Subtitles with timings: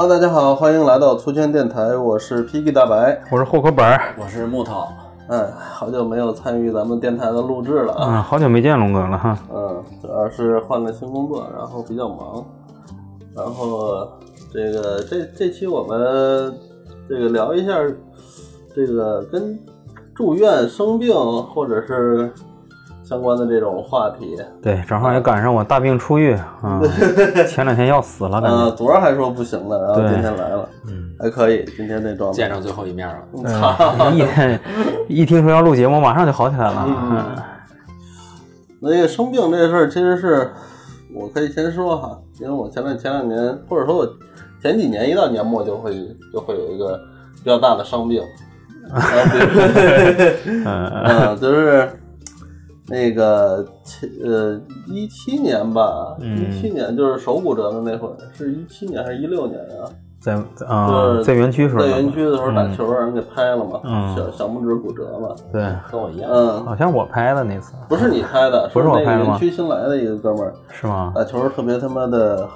[0.00, 3.22] Hello，大家好，欢迎来到粗圈电台，我是 Piggy 大白。
[3.30, 4.88] 我是户口本儿，我是木头，
[5.28, 8.06] 哎，好久没有参与咱们电台的录制了啊。
[8.08, 9.38] 嗯，好久没见龙哥了哈。
[9.52, 12.42] 嗯，主要是换了新工作，然后比较忙。
[13.36, 14.08] 然后
[14.50, 16.54] 这个这这期我们
[17.06, 17.74] 这个聊一下
[18.74, 19.58] 这个跟
[20.14, 21.14] 住院生病
[21.48, 22.32] 或者是
[23.10, 24.36] 相关的这种话题。
[24.62, 26.32] 对，正好也赶上我大病初愈
[26.62, 26.80] 啊，
[27.48, 28.76] 前两天要死了，感嗯、觉。
[28.76, 31.64] 昨儿还说不行了，然后今天来了，嗯，还可以。
[31.76, 33.16] 今天这状态见上最后一面了。
[33.32, 34.60] 对， 一天
[35.08, 36.86] 一听说要录节目，马上就好起来了。
[36.86, 37.26] 嗯
[38.82, 40.48] 那个生病这事儿，其实是
[41.12, 44.08] 我可以先说哈，因为我前两前两年，或者说我
[44.62, 45.92] 前几年一到年末就会
[46.32, 46.96] 就会有一个
[47.42, 48.22] 比较大的伤病，
[48.88, 51.90] 然后比如嗯嗯，就是
[52.90, 59.86] 那个前呃一七年吧，嗯一七年就是手骨折的那会儿，是一七年还是一六年啊？
[60.20, 70.52] 在在啊，在园区时候，在园区的时候打球让人给拍了嘛，嗯小小拇指骨折了，对，跟我一样，嗯，好像我拍的那次，不是你拍的，不是我拍的园区新来的一个哥们儿。
[70.68, 71.12] 是吗？
[71.14, 72.46] 打球特别他妈的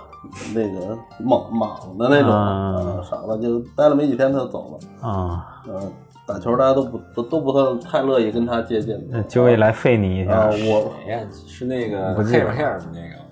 [0.55, 5.09] 那个莽莽的那种，嗯啊，傻了，就待了没几天他就走了。
[5.09, 5.81] 啊，嗯，
[6.27, 11.21] 打球大家都不都都不太太乐意跟他接近呃就为来费你一啊，下，我谁呀？
[11.47, 13.25] 是那个不记得 hair 的那个。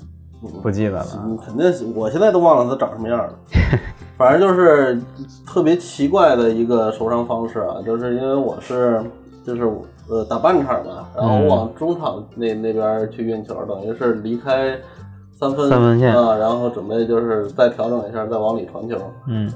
[0.60, 1.06] 不记得了。
[1.24, 3.32] 嗯肯定是，我现在都忘了他长什么样了。
[4.18, 5.00] 反正就是
[5.46, 9.00] 特别奇怪的一个受伤方式啊，就是因为我是
[9.46, 9.62] 就是
[10.08, 14.76] 呃打半场嘛，然后我往中场那那边去运球，等于是离开
[15.32, 18.96] 三分三分线啊，然后准备就是再调整一下，再往里传球。
[19.28, 19.48] 嗯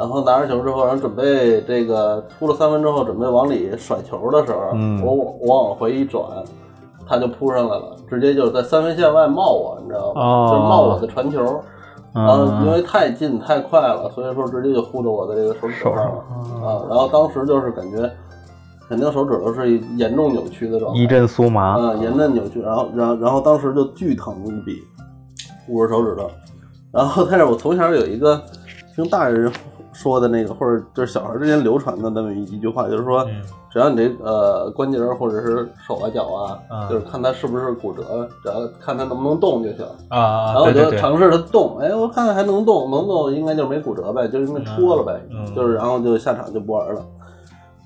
[0.00, 6.24] 然后拿着球之后，然后准备这个出了三分之后，准备往里甩球的时候，嗯我我我往回一转，
[7.06, 10.20] 他就扑上来了，直接就是在三分线外冒我，你知道吗？
[10.22, 11.60] 哦就是冒我的传球。
[12.12, 16.24] 然后因嗯为太近太快了，所以说直接就呼到我的这个手指头上了
[16.60, 16.82] 手啊。
[16.88, 18.10] 然后当时就是感觉，
[18.88, 21.78] 肯定手指头是严重扭曲的状态，一阵酥麻。
[21.78, 24.82] 啊，严重扭曲，然后，然后，然后当时就巨疼无比，
[25.68, 26.28] 捂着手指头。
[26.90, 28.42] 然后，但是我从小有一个
[28.96, 29.52] 听大人
[30.00, 33.42] 说的那个，或者就是小孩之间流传的那么一一句话，就是说，嗯。
[33.70, 36.88] 只要你这呃关节或者是手啊脚啊，啊。
[36.88, 39.84] 就是看它是不是骨折，只要看它能不能动就行。
[40.08, 45.54] 啊然后我就尝试着动，哎，我看看还能动，能动应该就是没骨折呗，就是因为戳了呗，嗯。
[45.54, 47.02] 就是然后就下场就不玩了。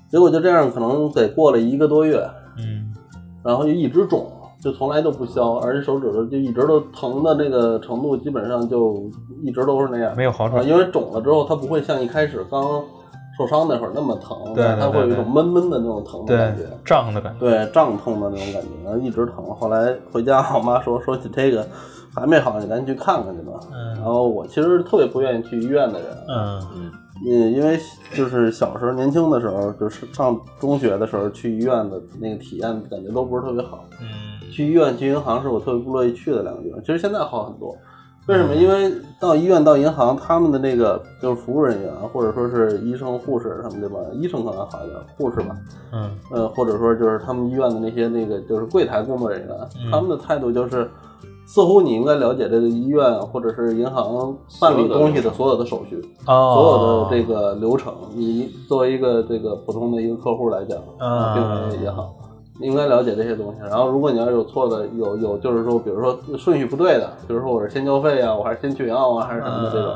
[0.09, 2.25] 结果就这样，可能得过了一个多月，
[2.57, 2.93] 嗯。
[3.43, 4.31] 然后就一直肿，
[4.65, 9.07] 就从来都不消，而且手指头就一直都疼的那个程度，基本上就
[9.43, 10.11] 一直都是那样。
[10.11, 10.67] 啊，没有好转。
[10.67, 12.83] 因为肿了之后，它不会像一开始刚
[13.37, 16.63] 受伤那会儿那么疼，对对它会有一种闷闷的那种疼的感觉。
[16.83, 17.39] 胀的感觉。
[17.39, 19.45] 对，胀痛的那种感觉，然后一直疼。
[19.55, 21.63] 后来回家，我妈说说起这个
[22.15, 23.59] 还没好，你赶紧去看看去吧。
[23.71, 27.79] 嗯然后我其实特别不愿意去医院的人，嗯嗯，因为
[28.15, 33.83] 就是小时候年轻的时候，就是上中学的时候去医院的那个体验感觉都不是特别好。
[34.01, 36.79] 嗯去医院、去银行是我特别不乐意去的两个地方。
[36.81, 37.75] 其实现在好很多，
[38.27, 38.55] 为什么？
[38.55, 45.55] 因为到医院、到银行，他们的那个就是服务人员啊，或者说是医生、护士他们这帮，医生可能好一点，护士吧，
[45.91, 49.55] 嗯呃，或者说就是他们医院的那些那个就是柜台工作人员，
[49.91, 50.89] 他们的态度就是，
[51.45, 62.24] 似乎你应该了解这个医院或者是银行办理东西的所有的手续，哦，所有的这个流程，你作为一个这个普通的一个客户来讲，啊病人也好，你
[62.59, 63.61] 应该了解这些东西。
[63.61, 69.93] 然后，如果你要有错的，有有就是说，比如说顺序不对的，比如说我是先交费啊，我还是先取药啊，还是什么的这种。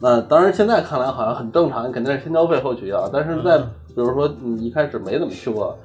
[0.00, 3.08] 那当然，现在看来好像很正常，肯定是先交费后取药。
[3.12, 5.76] 但是在比如说你一开始没怎么去过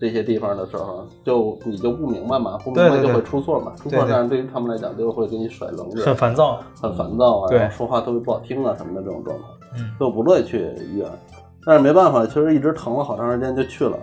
[0.00, 6.58] 这些地方的时候，就你就不明白嘛，不明白就会出错嘛，出错对对这样对于他们来讲就会给你甩冷很，烦躁。
[6.80, 9.44] 很烦躁啊，对然后说话特别不好听啊什么的这种状态，
[9.78, 11.08] 嗯就不乐意去医院。
[11.64, 13.96] 但是没办法，其实一直疼了好长时间就去了。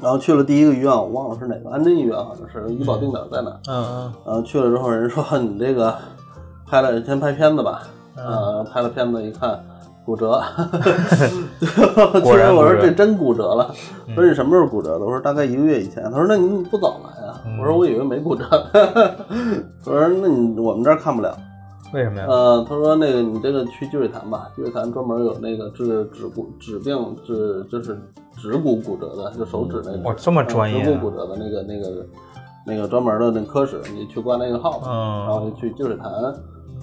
[0.00, 3.84] 然后去了第一个医院，我忘了是哪个，安贞医院好像是，医保定点在哪嗯。
[3.84, 5.94] 嗯然后去了之后，人说你这个
[6.66, 7.82] 拍了先拍片子吧，
[8.16, 9.58] 嗯，拍了片子一看
[10.04, 10.40] 骨折，
[11.60, 11.66] 其
[12.22, 13.74] 果然我说这真骨折了，
[14.14, 15.04] 说你什么时候骨折的？
[15.04, 16.04] 我说大概一个月以前。
[16.04, 17.40] 他说那你怎么不早来啊？
[17.60, 18.44] 我说我以为没骨折，
[19.84, 21.36] 我说那你我们这儿看不了。
[21.92, 22.26] 嗯，为什么呀？
[22.28, 27.98] 呃，他说那个你这个去积水潭吧，积水潭专门有那个治指骨指病治就是
[28.36, 29.98] 指骨骨折的，就手指那个。
[30.08, 32.06] 哇这么专业啊指骨骨折的那个那个
[32.66, 36.10] 那个专门的那科室，你去挂那个号，嗯然后就去积水潭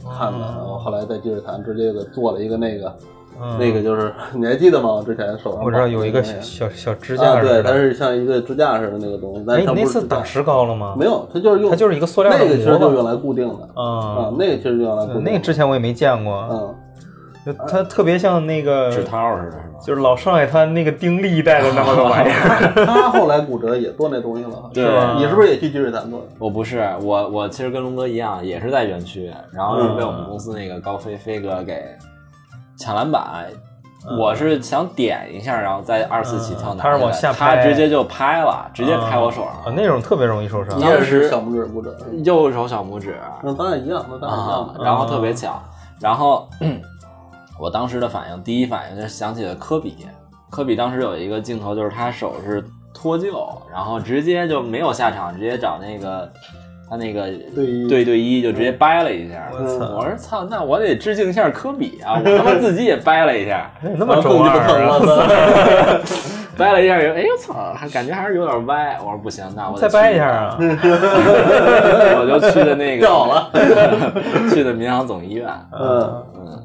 [0.03, 2.95] 看了，然后后来在积水潭直接给做了一个那个。
[3.41, 4.89] 嗯那个就是 你还记得吗？
[4.93, 10.95] 我之前手上我知道有一个小小小支架啊，对，它是像一个支架似的那个东西，但哎，是它你那次打石膏了吗？
[10.97, 13.83] 没有，它就是用它就是一个塑料的那个其实就用来固定的啊
[14.29, 15.31] 啊，，那个其实就用来固定的。
[15.31, 16.47] 那个之前我也没见过。
[16.51, 16.75] 嗯，
[17.45, 19.63] 就它特别像那个，纸套似的，是吧？
[19.85, 22.85] 就是老上海滩那个丁力带的那么个玩意儿。
[22.85, 25.15] 他后来骨折也做那东西了， 对是吧？
[25.19, 26.25] 你是不是也去积水潭做的？
[26.39, 31.83] 我不是，我我其实跟龙哥一样，也是在园区，然后是被我们公司那个高飞飞哥给
[32.77, 33.45] 抢篮板。
[34.19, 40.83] 我是想点一下，然后再二次起跳拿下来，他是往下他直接就拍了，直接拍我手啊，上，那种特别容易受伤你。
[40.83, 41.91] 也是小拇指骨折，
[42.23, 44.83] 右手小拇指那咱俩一样，那咱俩一啊样，。
[44.83, 45.59] 然后特别巧，
[45.99, 46.47] 然后
[47.59, 50.05] 我当时的反应，第一反应就是想起了科比，
[50.51, 52.63] 科比当时有一个镜头就是他手是
[52.93, 56.31] 脱臼，然后直接就没有下场，直接找那个
[56.89, 57.23] 他那个
[57.55, 59.49] 对对对一就直接掰了一下。
[59.51, 62.21] 我操我说操，那我得致敬一下科比啊！
[62.23, 64.99] 我他妈自己也掰了一下，那么中二啊！
[66.57, 68.97] 掰了一下，哎呦操，还感觉还是有点歪。
[68.99, 70.57] 我说不行，那我再掰一下啊！
[70.61, 73.49] 我就去的那个掉了，
[74.53, 75.47] 去的民航总医院，
[75.77, 76.63] 嗯，嗯，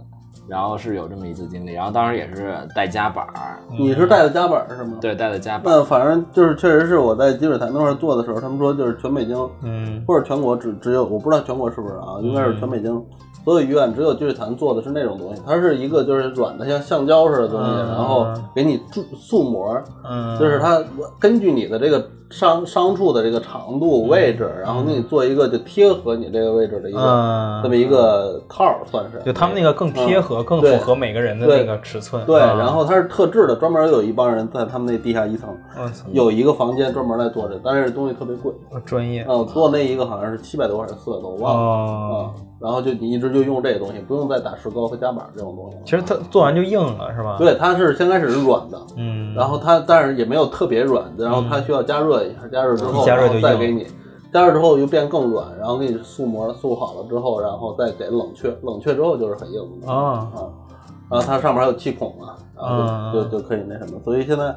[0.51, 4.99] 然后是有这么一次经历，然后当时也是带夹板儿，你是带的夹板是吗？。
[5.01, 13.01] 对，带的夹板儿，那反正就是，确实是我在积水潭那块儿做的时候，他们说就是全北京嗯或者全国只只有，我不知道全国是不是啊，应该是全北京
[13.45, 20.83] 所有医院只有积水潭做的是那种东西，它是一个就是软的像橡胶似的东西，嗯然后给你注塑膜，嗯，就是它
[21.19, 29.21] 根据你的这个伤伤处的这个长度位置，然后给你做一个就贴合你这个位置的一个嗯这么一个套儿，算是。
[29.25, 32.25] 就他们那个更贴合，更对符合每个人的对那个尺寸。
[32.25, 35.49] 对，啊然后它是特制的，专门有一帮人在他们那地下一层，
[36.13, 38.53] 有一个房间专门来做这，但是东西特别贵。
[38.85, 41.63] 专业啊，我做那一个好像是七百多还是四百多，我忘了。
[41.63, 42.33] 哦。
[42.35, 45.79] 啊，然后就你一直就用这个东西，不用再打石膏和夹板这种东西。
[45.85, 53.87] 其实它做完就硬了，是吧？，对，它是先开始是软的，嗯，然后它但是也没有特别软，然后它需要加热一下，加热之后加热再给你，
[54.33, 60.49] 加热之后又变更软，然后给你塑膜塑好了之后，然后再给冷却，冷却之后就是很硬的啊，啊。
[61.11, 64.55] 然后它上面还有气孔嘛，然后嗯就就就可以那什么，所以现在。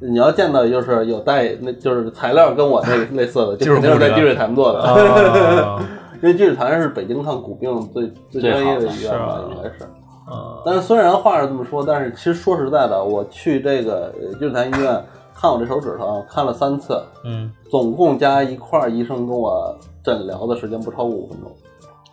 [0.00, 4.80] 你要见到就是有带那就是材料跟我那个 类似的，就肯定是在积水潭做的。
[4.82, 5.80] 啊
[6.20, 9.84] 因为积水潭是北京看骨病最最专业的的医院吧，应该是。
[10.26, 15.02] 啊但是虽然话是这么说，但是其实说实在的，我去这个呃积水潭医院
[15.34, 21.50] 看我这手指头，看了三次，嗯，总共加一块儿，医生跟我诊疗的时间不超过五分钟。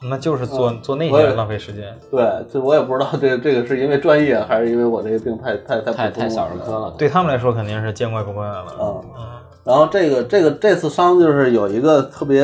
[0.04, 1.96] 那就是做做那我也些浪费时间。
[2.10, 6.96] 对，这我也不知道这这个是因为专业，还是因为我这个病太太太太太普通了小儿科了。
[6.98, 8.66] 对他们来说肯定是见怪不怪了。
[8.82, 9.02] 嗯。
[9.64, 12.42] 然后这个这个这次伤就是有一个特别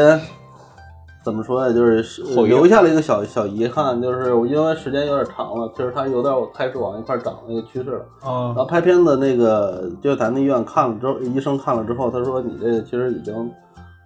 [1.27, 8.05] 怎么说呢，就是后遗症留下了一个小小遗憾，就是我因为时间有点长了，其实它有点开始往一块儿长那个趋势了。
[8.23, 13.51] 然哦，后拍片子那个积水潭的医院看了之后，医生看了之后，他说你这个其实已经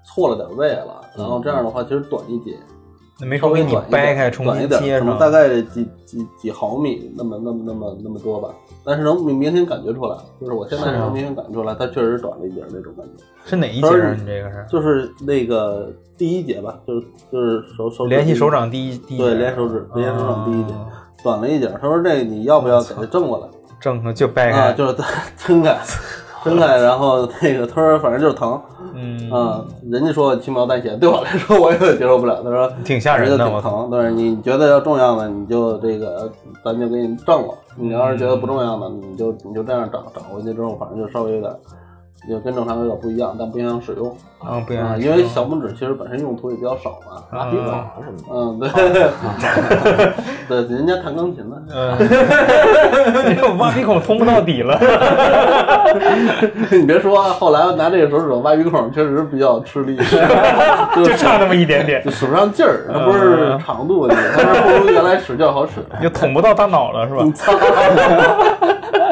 [0.03, 2.80] 错了点位了，然后这样的话其实短一截，那
[3.25, 8.49] 没稍说给你掰开重短一点，新接上，大概几几几毫米那么那么那么那么多吧，
[8.83, 13.23] 但是能明明显感觉出来，就是我现在能明显感觉出来，它确实短了一截那种感觉。
[13.45, 14.15] 是哪一节啊？
[14.17, 20.87] 你这个是就是那个第一节吧，就是就是手手联系手掌第一第一对连手指连手掌第一节啊
[21.23, 21.67] 短了一截。
[21.81, 23.47] 他说这你要不要给它正过来
[23.79, 24.67] 正了就掰啊？
[24.67, 24.95] 开，就是
[25.37, 25.77] 撑开，
[26.43, 28.61] 撑开，然后那个他说反正就是疼
[29.01, 29.65] 嗯，啊。
[29.89, 32.41] 人家说轻描淡写，对我来说我也接受不了。
[32.43, 33.37] 他说挺吓人的。
[33.37, 36.31] 挺疼，但是你觉得要重要的你就这个
[36.63, 37.53] 咱就给你挣了。
[37.75, 41.51] 你要是觉得不重要的，你就你就这样找找回去之后，反正就稍微有点。
[42.29, 44.07] 就跟正常有点不一样，但不影响使用
[44.39, 47.21] 啊，不啊，行，因为小拇指其实本身用途也比较少嘛。
[47.31, 47.65] 拉皮孔
[48.05, 48.93] 什么的，嗯，
[50.47, 51.55] 对， 对，人家弹钢琴呢。
[51.73, 51.97] 嗯，
[53.29, 54.79] 你这挖鼻孔通不到底了。
[56.71, 59.97] 你别说，后来拿这个手指头挖鼻孔，确实比较吃力，
[60.95, 65.83] 就就差那么一点点就，使不上劲儿，它不是长度问题，它是不如原来使劲好使。
[66.01, 67.23] 就捅不到大脑了，是吧？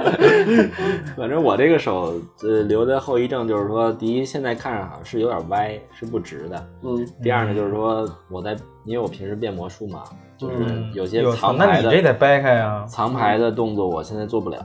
[1.17, 2.13] 反正我这个手
[2.43, 6.67] 呃留的后遗症就是说，第一，现在看着好像是有点歪，是不直的。
[6.83, 10.03] 嗯，第二呢，就是说我在因为我平时变魔术嘛，
[10.37, 12.85] 就是嗯有些藏牌那你这得掰开啊。
[12.87, 14.59] 藏牌的动作，我现在做不了，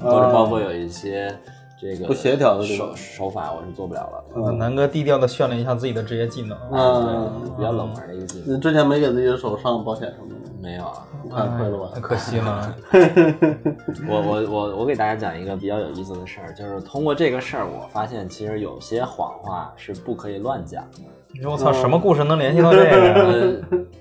[0.00, 1.32] 或哦者包括有一些
[1.80, 4.24] 这个不协调的手手法，我是做不了了。
[4.36, 6.56] 嗯南哥低调的炫了一下自己的职业技能。
[6.72, 8.56] 嗯，比较冷门的一个技能。
[8.56, 10.40] 你之前没给自己的手上保险什么的吗？
[10.60, 12.00] 没有啊，你看亏了吧太？
[12.00, 12.74] 可惜了。
[14.08, 20.98] 我我我我给大家讲一个比较有意思的事儿，就是通过这个事儿，我发现其实有些谎话是不可以乱讲的。
[21.32, 23.14] 你说我操，什么故事能联系到这个呀？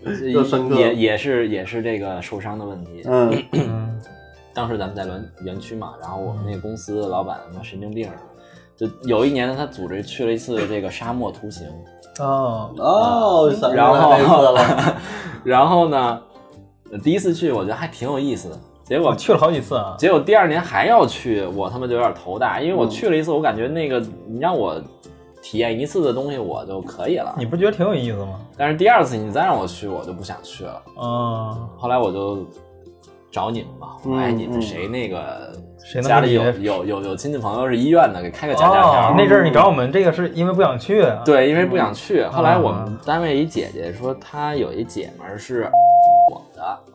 [0.05, 3.03] 呃， 就深刻也也是也是这个受伤的问题。
[3.05, 4.01] 嗯 嗯
[4.53, 8.09] 当时咱们在园园区嘛，然后我们那个公司的老板他妈神经病，
[8.75, 11.67] 就有一年呢，他组织去了一次这个沙漠徒行，
[12.19, 14.15] 哦，哦，然后。
[15.43, 16.19] 然后呢，呃
[17.03, 19.96] 第一次去我觉得还挺有意思的，结果我去了好几次啊。
[19.98, 24.82] 结果第二年还要去，我他妈就有点头大，因为我去了一次，我感觉那个你让我
[25.41, 28.39] 体验一次的东西我就可以了，你不觉得挺有意思吗？
[28.58, 30.82] 但是第二次你再让我去，我就不想去了。
[30.98, 32.46] 嗯，后来我就
[33.32, 35.53] 找你们嘛，我说哎，你们谁那个
[35.84, 39.12] 谁能家里有有有有亲戚朋友是医院的，给开个假假条。
[39.12, 41.22] 哦，那阵儿你找我们这个是因为不想去啊？
[41.24, 42.24] 对，因为不想去。
[42.24, 45.70] 后来我啊们单位一姐姐说，她有一姐们儿是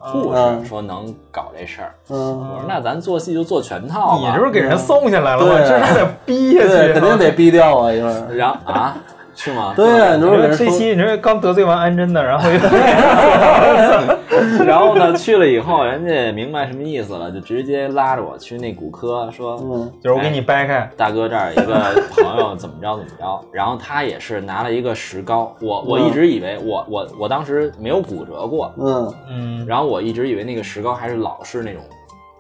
[0.03, 1.95] 护嗯士，说能搞这事儿。
[2.11, 2.17] 嗯，
[2.55, 4.19] 我说那咱做戏就做全套吧。
[4.19, 5.53] 你这不是给人送下来了吗？
[5.57, 8.27] 对这还得逼下去，肯定得逼掉啊，一会儿。
[8.35, 8.97] 然后啊，
[9.35, 9.73] 是吗？
[9.77, 12.59] 对呀，你说这期你这刚得罪完安贞的，然后又
[14.65, 19.93] 然后呢，去了以后，人家也明白什么意思了，就直接拉着我去那骨科，说，嗯。
[20.03, 21.75] 就是我给你掰开，大哥这儿有一个
[22.11, 29.15] 朋友怎么着怎么着， 然后他也是拿了一个石膏，我我一直以为我我我当时没有骨折过，嗯。
[29.29, 31.83] 嗯，然后我一直以为那个石膏还是老式那种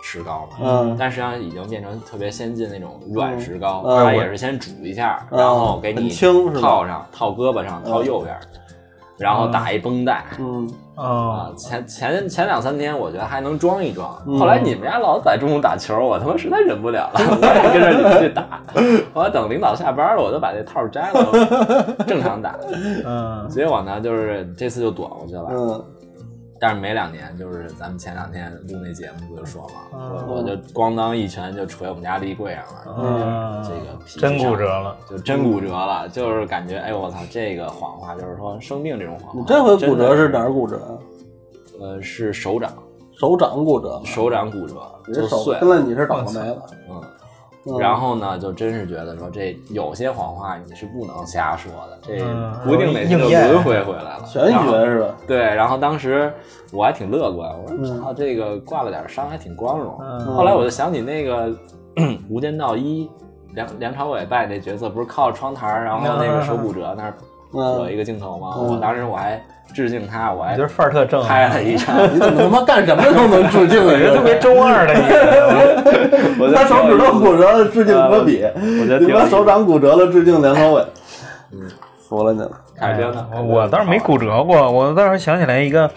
[0.02, 0.96] 石膏嘛，嗯。
[0.98, 4.04] 但实际上已经变成特别先进那种软石膏，嗯。
[4.04, 6.08] 它也是先煮一下，然后给你
[6.60, 8.36] 套上，套胳膊上，套右边，
[9.22, 10.24] 然后打一绷带。
[10.38, 18.60] 嗯啊啊，，前前前两三天我觉得还能装一装，嗯后来你们家老在中午打球，我他妈实在忍不了了，我也跟着你们去打。
[19.14, 22.54] 后来等领导下班了，我就把这套摘了，正常打。
[23.06, 25.46] 嗯结果呢，就是这次就躲过去了。
[25.50, 25.84] 嗯
[26.62, 39.40] 但是没两年，就是咱们前两天录那节目不就说嘛，嗯我我就咣当一拳就捶我们家立柜上了，嗯，这个皮真骨折了，就真骨折了，就是感觉哎呦我操，这个谎话就是说生病这种谎话。
[39.40, 41.00] 你这回骨折是哪儿骨折？
[41.80, 42.72] 呃，是手掌，
[43.18, 44.74] 手掌骨折，手掌骨折
[45.08, 45.68] 你这手就碎了跟。
[45.68, 46.62] 了你是倒霉了。
[46.88, 47.02] 嗯，
[47.64, 54.24] 嗯然后呢，就真是觉得说这有些谎话你是不能瞎说的，这嗯不定哪天就轮回回来了。
[54.26, 55.14] 玄学是吧？
[55.26, 56.32] 对，然后当时
[56.72, 59.96] 我还挺乐观，我说嗯操，这个挂了点伤还挺光荣。
[60.00, 61.48] 嗯后来我就想起那个
[62.28, 63.06] 《无间道一》，
[63.54, 67.14] 梁梁朝伟扮演那角色，不是靠着窗台，然后那个手骨折那儿
[67.54, 68.54] 有一嗯，个镜头吗？
[68.58, 69.40] 嗯我当时我还
[69.74, 73.96] 致敬他，我还就是范儿特正，拍了一张， 你怎么他妈干什么都能致敬的？
[73.98, 78.42] 人特别中二的一个， 我他手指头骨折了，致敬科比；
[78.80, 80.84] 我觉得你妈挺有意思手掌骨折了，致敬梁朝伟。
[81.52, 81.60] 嗯，
[82.08, 82.50] 服了你了。
[82.78, 83.26] 凯哥呢？
[83.46, 85.88] 我倒是没骨折过，我倒是想起来一个，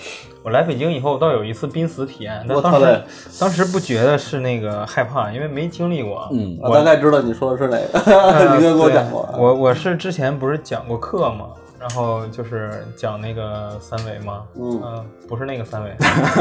[0.45, 3.03] 我来北京以后，倒有一次濒死体验，但当时！
[3.39, 6.29] 当时不觉得是那个害怕，因为没经历过。
[6.31, 7.97] 嗯我大概知道你说的是哪个，
[8.55, 9.27] 你跟我讲过。
[9.35, 11.47] 我我是之前不是讲过课吗，
[11.79, 15.91] 然后就是讲那个三维嘛，嗯不是那个三维，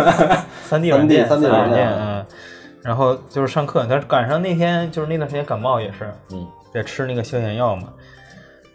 [0.68, 2.26] 三 D 软件，三 D 软软件嗯。
[2.82, 7.84] 然后就是上课，但是赶上那天就是那段时间感冒也是，嗯，得吃那个消炎药嘛。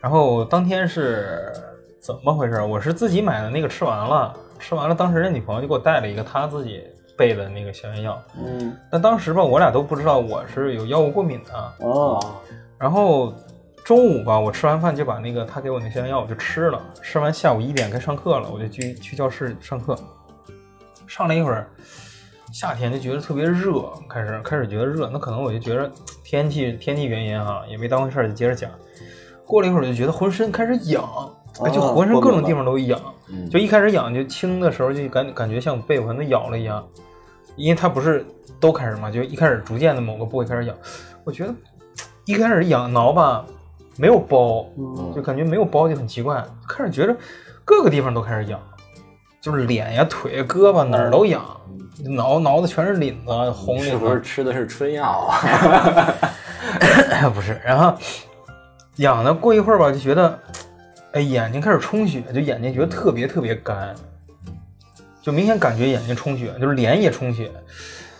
[0.01, 1.53] 然后当天是
[2.01, 2.59] 怎么回事？
[2.63, 6.83] 我是自己买的那个吃完了，吃完了，当时那女朋友就给我带了一个她自己
[7.17, 8.21] 备的那个消炎药。
[8.37, 11.73] 嗯但当时吧，我俩都不知道我是有药物过敏的。
[11.79, 12.19] 哦，
[12.77, 13.33] 然后
[13.83, 16.81] 中午吧，我吃完饭就把那个她给我那消炎药我就吃了。
[17.01, 19.97] 吃完下午一点该上课了，我就去去教室上课。
[21.07, 21.67] 上了一会儿，
[22.53, 25.89] 夏天就觉得特别热，开始开始觉得热，那可能我就觉得
[26.23, 28.69] 天气天气原因哈，也没当回事儿，就接着讲。
[29.43, 31.03] 过了一会儿，就觉得浑身开始痒，
[31.63, 32.99] 哎就浑身各种地方都痒。
[33.31, 36.83] 嗯就一开始痒，就轻的时候就感感觉像被蚊子咬了一样，
[37.55, 38.25] 因为它不是
[38.59, 40.75] 都开始嘛，就一开始逐渐的某个部位开始痒。
[41.23, 41.53] 我觉得
[42.25, 43.45] 一开始痒挠吧，
[43.97, 47.15] 没有包，嗯就感觉没有包就很奇怪，开始觉得
[47.63, 48.59] 各个地方都开始痒，
[49.41, 51.45] 就是脸呀、腿呀、胳膊哪儿都痒，
[52.03, 53.89] 挠挠的全是领子，红领子。
[53.91, 55.39] 是不是吃的是春药啊？
[57.33, 57.93] 不是，然后
[58.95, 60.39] 痒的过一会儿吧，就觉得，
[61.13, 63.95] 哎，眼睛开始充血，就眼睛觉得特别特别干，
[65.21, 67.51] 就明显感觉眼睛充血，就是脸也充血，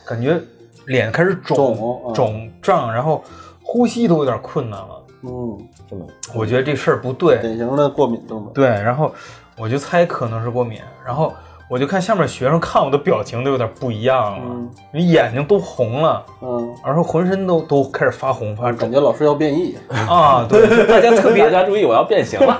[0.07, 0.39] 感觉
[0.85, 3.23] 脸开始肿肿胀，然后
[3.61, 5.05] 呼吸都有点困难了。
[5.21, 5.57] 嗯，
[5.89, 8.53] 这么我觉得这事儿不对，典型的过敏症状。
[8.53, 9.13] 对，然后
[9.57, 11.33] 我就猜可能是过敏，然后
[11.69, 14.45] 我就看下面学生看我的表情都有点不一样了，
[14.93, 19.77] 嗯眼睛都红了，嗯，然后浑身都都开始发红发肿感觉老师要变异。
[20.09, 22.59] 啊，对， 大家特别大家注意，我要变形了。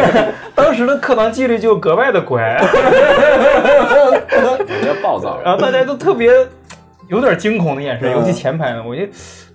[0.54, 2.58] 当时的课堂纪律就格外的乖，
[4.28, 5.40] 我觉暴躁。
[5.42, 6.30] 然后大家都特别
[7.08, 9.02] 有点惊恐的眼神，嗯尤其前排的，我就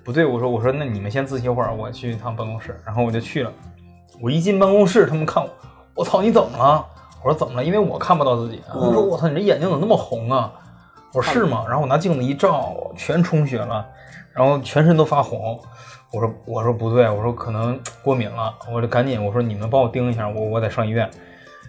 [0.03, 3.51] 不对，我说我说那你们先自习会儿，我去一趟办公室，然后我就去了。
[4.19, 5.49] 我一进办公室，他们看我，
[5.95, 6.83] 我操，你怎么了？
[7.25, 7.65] 我说怎么了？
[7.65, 8.61] 因为我看不到自己。
[8.71, 10.53] 他们说我操，你这眼睛怎么那么红啊？
[11.11, 11.65] 我说是吗？
[11.67, 13.83] 然后我拿镜子一照，全充血了，
[14.31, 15.59] 然后全身都发红。
[16.13, 21.09] 我说我说不对，我说可能过敏了，我就赶紧我说你们帮我盯一下，我我得上医院。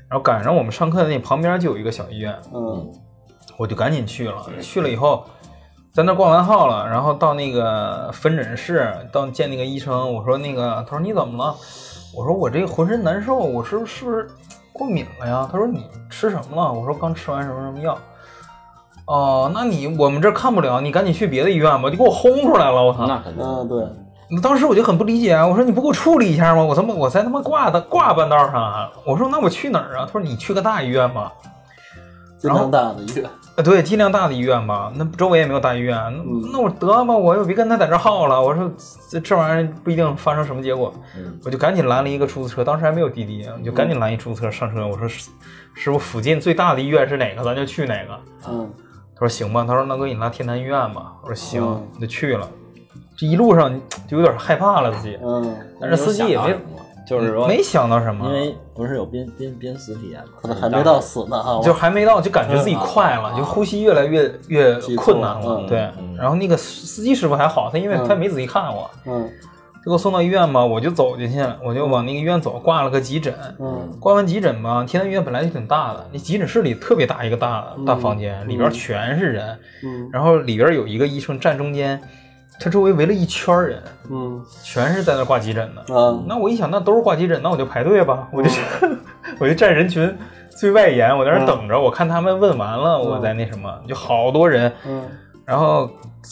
[0.09, 2.93] 然后赶上我们上课的那旁边就有一个小医院，嗯
[3.57, 4.45] 我就赶紧去了。
[4.61, 5.25] 去了以后，
[5.91, 11.55] 在那挂完号了，然后到那个分诊室，到见那个医生，我说那个，他说你怎么了？
[12.15, 14.29] 我说我这浑身难受，我是不是是不是
[14.77, 15.49] 过敏了呀？
[15.51, 16.73] 他说你吃什么了？
[16.73, 17.97] 我说刚吃完什么什么药。
[19.07, 23.07] 哦，那你我们这儿看不了，你赶紧去别的医院吧，就给我轰出来了，我操！
[23.07, 23.45] 那肯定。
[23.45, 23.87] 嗯，对，
[24.29, 26.63] 那当时我就很不理解啊，我说你不给我处理一下吗？
[26.63, 28.91] 我他妈我才他妈挂的挂半道上啊！
[29.07, 30.05] 我说那我去哪儿啊？
[30.07, 31.33] 他说你去个大医院吧。
[32.43, 33.31] 然后大的医院。
[33.57, 34.93] 啊，对，尽量大的医院吧。
[34.95, 35.97] 那周围也没有大医院，
[36.43, 38.41] 那那我得吧，我又别跟他在这耗了。
[38.41, 38.71] 我说
[39.11, 40.93] 这这玩意儿不一定发生什么结果，
[41.43, 44.87] 我就赶紧拦了一个出租车，当时还没有滴滴，我就赶紧拦一出租车上车。
[44.87, 45.31] 我说师
[45.75, 47.43] 师傅，附近最大的医院是哪个？
[47.43, 48.19] 咱就去哪个。
[48.49, 48.71] 嗯，
[49.15, 51.15] 他说行吧，他说那给你拉天坛医院吧。
[51.23, 51.63] 我说行，
[51.99, 52.47] 就去了。
[53.17, 53.73] 这一路上
[54.07, 56.55] 就有点害怕了自己，嗯，但是司机也没。
[57.07, 60.31] 就是说没想到什么，因为不是有濒濒濒死体验吗？
[60.43, 65.65] 可能还没到死呢哈，就还没到，就感觉自己快了，就呼吸越来越越困难了。
[65.69, 69.31] 对，然后那个司机师傅还好，他因为他没仔细看我，嗯，
[69.85, 82.03] 就给我送到医院嘛，我就走进去，我就往那个医院走，挂了个急诊，嗯，挂完急诊吧，天坛医院本来就挺大的，那急诊室里特别大一个大大房间，里边全是人，嗯，然后里边有一个医生站中间。
[82.59, 85.95] 他周围围了一圈人，嗯，全是在那挂急诊的。
[85.95, 88.51] 啊，那我一想，那都是挂急诊，那我就排队吧，我就
[89.39, 90.17] 我就站人群
[90.51, 91.79] 最外沿，我在那等着。
[91.79, 94.73] 我看他们问完了，我再那什么，就好多人。
[94.87, 95.05] 嗯，
[95.45, 95.91] 然后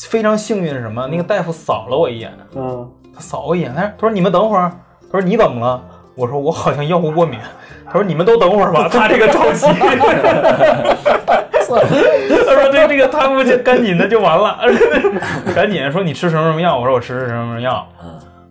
[0.08, 1.06] 非常幸运是什么？
[1.06, 4.72] 那个大夫扫了我一眼，嗯，他扫我一眼，他他说你们等会儿，
[5.12, 5.82] 他说你怎么了？
[6.16, 7.38] 我说我好像药物过敏。
[7.86, 9.66] 他说你们都等会儿吧，他这个着急。
[11.68, 14.59] 他 说：“这这个他们就赶紧的就完了，
[15.54, 16.78] 赶紧说你吃什么什么药？
[16.78, 17.87] 我说我吃什么什么药。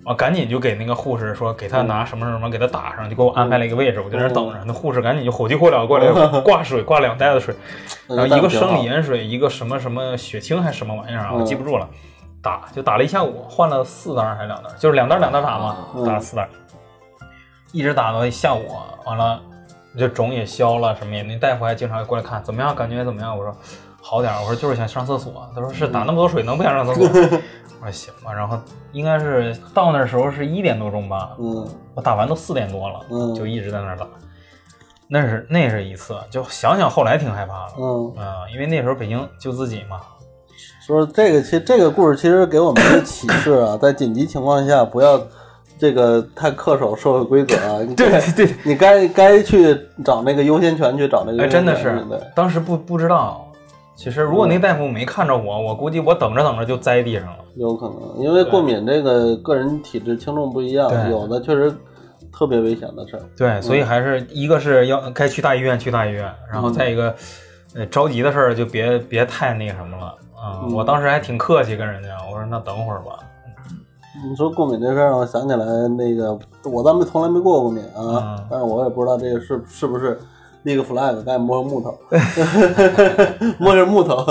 [0.06, 4.60] 啊，赶紧就给那个护士说给他拿什么什么给他打上，就给我安排了一个位置，我就在那等着。
[4.66, 7.56] 那护士赶紧就火急火燎过来 挂水，挂两袋子水，
[8.10, 11.88] 然后一个生理盐水，一个什么什么血清还是什么玩意儿啊，我记不住了。
[12.42, 14.70] 打就打了一下午，换了四袋还是两袋？
[14.78, 16.50] 就是两袋两袋打嘛，打了四袋，
[17.72, 19.40] 一直打到下午，完了。”
[19.98, 22.76] 这肿也消了，什么也，那大夫还经常过来看，怎么样？
[22.76, 23.38] 感觉怎么样？
[23.38, 23.56] 我说
[24.02, 25.48] 好点儿我说就是想上厕所。
[25.56, 27.08] 他说是打那么多水，能不想上厕所？
[27.80, 28.34] 我说行吧。
[28.34, 28.60] 然后
[28.92, 31.32] 应该是到那时候是一点多钟吧。
[31.40, 31.68] 嗯。
[31.94, 33.00] 我打完都四点多了。
[33.12, 33.36] 嗯。
[33.36, 34.08] 就一直在那儿打。
[35.08, 37.74] 那是那是一次，就想想后来挺害怕的。
[37.78, 38.16] 嗯。
[38.18, 40.02] 啊，因为那时候北京就自己嘛。
[40.86, 45.22] 说这个，其实这个故事其实给我们一个启示啊，在紧急情况下不要。
[45.78, 47.86] 这个太恪守社会规则了！
[47.96, 51.44] 对对，你该该去找那个优先权，去找那个。
[51.44, 52.04] 哎，真的是，
[52.36, 53.50] 当时不不知道。
[53.96, 57.38] 其实如果那大夫没看着我，我估计我等着等着就栽地上了。
[57.56, 61.72] 有可能，因为过敏这个个人体质轻重不一样，有的确实
[62.32, 63.22] 特别危险的事儿。
[63.38, 67.16] 对，所以还是一个是要该去大医院去大医院，然后再一个，
[67.76, 70.06] 呃，着急的事儿就别别太那什么了
[70.36, 70.66] 啊！
[70.74, 73.20] 我当时还挺客气跟人家，我说那等会儿吧。
[74.30, 76.38] 你说过敏这事儿，我想起来那个，
[76.72, 80.20] 我倒没从来没过过敏啊，但是我也不知道这个是是不是
[80.62, 81.98] 立个 flag，赶紧摸木头，
[83.58, 84.24] 摸着木头。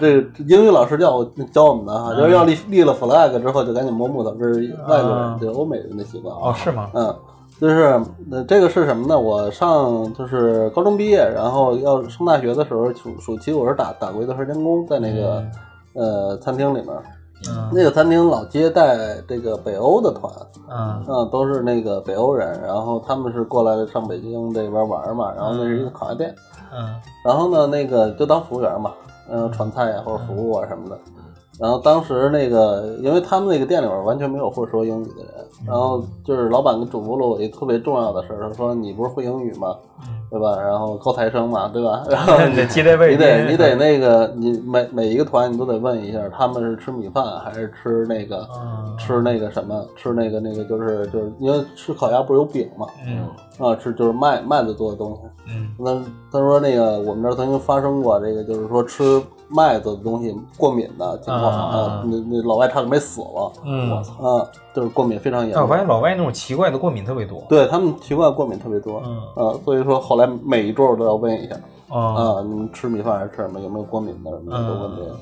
[0.00, 6.90] 这个英语老师教我教我们的哈，就是要立立了 flag 之后就赶紧摸木头，这是外国人，就欧美人的习惯哦，是吗？
[6.94, 7.14] 嗯，
[7.60, 9.18] 就是那这个是什么呢？
[9.18, 15.44] 我上就是高中毕业，然后要上大学的时候，暑暑期我是打打过一段时间工，在那个
[15.94, 16.88] 呃餐厅里面。
[17.72, 20.32] 那个餐厅老接待这个北欧的团，
[20.68, 26.34] 嗯，都是那个北欧人，然后他们是过来上北京这边玩嘛，然后那是一个烤鸭店，
[26.72, 28.92] 嗯，然后呢，那个就当服务员嘛，
[29.30, 30.98] 嗯，传菜呀或者服务啊什么的，
[31.60, 39.76] 然后当时那个，因为他们那个店里边完全没有会说英语的人，然后就是老板跟嘱咐了我一个特别重要的事儿，他说你不是会英语吗？
[40.30, 40.56] 对吧？
[40.60, 42.04] 然后高材生嘛，对吧？
[42.10, 48.46] 然后你得接待位，你得你得那个，你每每一个团你都得问一下，他们是吃米饭还是吃那个
[48.98, 49.84] 吃那个什么？
[49.96, 52.86] 吃那个那个就是就是因为吃烤鸭不是有饼嘛？
[53.06, 53.26] 嗯
[53.58, 55.20] 啊，吃就是麦麦子做的东西。
[55.48, 55.94] 嗯，那
[56.30, 63.52] 他说那个我们这儿曾经发生过这个，就是说吃麦子的东西过敏的情况啊，那那老外差点没死了。
[63.64, 65.62] 嗯，我操啊，就是过敏非常严重。
[65.62, 69.02] 我发现老外那种奇怪的过敏特别多，对他们奇怪过敏特别多。
[69.04, 69.16] 嗯
[69.48, 71.56] 啊，所以说后来每一桌我都要问一下
[71.88, 73.58] 啊，你们吃米饭还是吃什么？
[73.60, 75.16] 有没有过敏的什么的都问这个。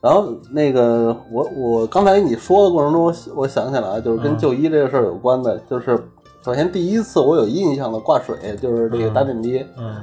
[0.00, 5.98] 然后那个我我刚才你说的过程中，我我想起来就是跟就医这个事儿有关的，就是
[6.42, 9.96] 首先第一次我有印象的挂水，就是这个打点滴，嗯，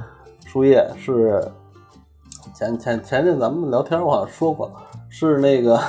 [0.44, 1.42] 输液是
[2.54, 4.70] 前前前阵咱们聊天我好像说过，
[5.08, 5.80] 是那个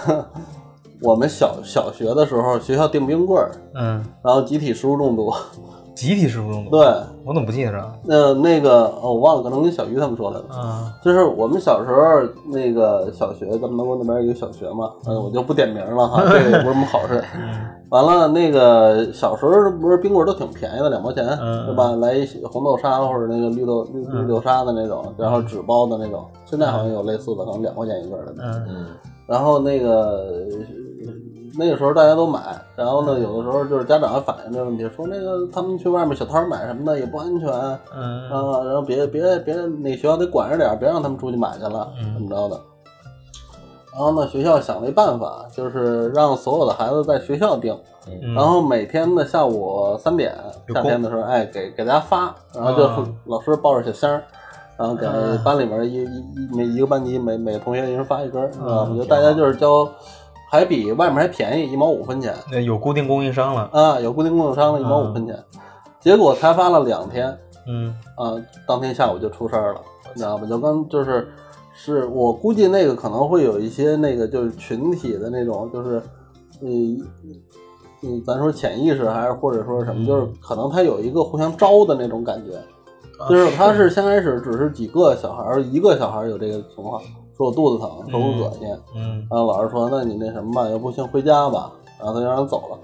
[1.01, 5.33] 我们小小学的时候学校订冰棍儿，嗯，然后集体食物中毒，
[5.95, 6.71] 集体食物中毒。
[6.71, 6.85] 对，
[7.23, 7.91] 我怎么不记得这？
[8.03, 10.43] 那那个哦，我忘了，可能跟小鱼他们说的。
[10.53, 17.23] 嗯就是我们小时候那个小学，咱们南国那边有小学嘛，嗯，我就不点名了哈，这个也不是什么好事。
[17.89, 21.91] 完了，那个小时候不是冰棍都挺便宜的，两毛钱，嗯对吧？
[21.97, 28.35] 来一红豆沙或者那个绿豆绿绿豆沙的那种，然后纸包的那种，现在好像有类似的，可能两块钱一根的。
[28.39, 28.85] 嗯嗯，
[29.27, 30.49] 然后那个呃
[31.57, 32.39] 那个时候大家都买，
[32.75, 37.49] 然后呢，有的时候就是家长还反映这个问题，说那个他们去外面小摊买什么的也不安全，
[37.95, 38.29] 嗯。
[38.29, 42.13] 啊，然后别别别，那学校得管着点，别让他们出去买去了，嗯。
[42.13, 42.59] 怎么着的。
[43.93, 47.73] 然后呢，学校想了一办法，就是让所有的孩子在学校订，
[48.07, 48.33] 嗯。
[48.33, 50.35] 然后每天的下午三点，
[50.73, 52.89] 夏天的时候，哎，给给大家发，然后就
[53.25, 54.21] 老师抱着小箱儿，
[54.75, 59.87] 然后给嗯班里面一一一每一个班级每每个同学一人发一根啊，我觉得大家就是交，
[60.55, 62.33] 还比外面还便宜，一毛五分钱。
[62.49, 63.69] 那有固定供应商了。
[63.73, 65.37] 啊，有固定供应商了一毛五分钱，
[65.99, 67.37] 结果才发了两天，
[67.67, 69.81] 嗯啊，当天下午就出事儿了，
[70.13, 70.47] 你知道吧？
[70.47, 71.27] 就刚就是，
[71.73, 76.01] 是我估计那个可能会有一些那个就是群体的那种，就是，
[76.61, 77.01] 嗯
[78.01, 82.53] 嗯，咱说潜意识还是或者说什么，就是可能他有一个互相招的那种感觉，
[83.29, 87.01] 就是他是先开始只是几个小孩儿，一个小孩儿有这个情况，
[87.37, 92.77] 说我肚子疼，说我恶心，嗯然后老师说：“那你那什么吧，要不先回家吧。”然后他就让人走了。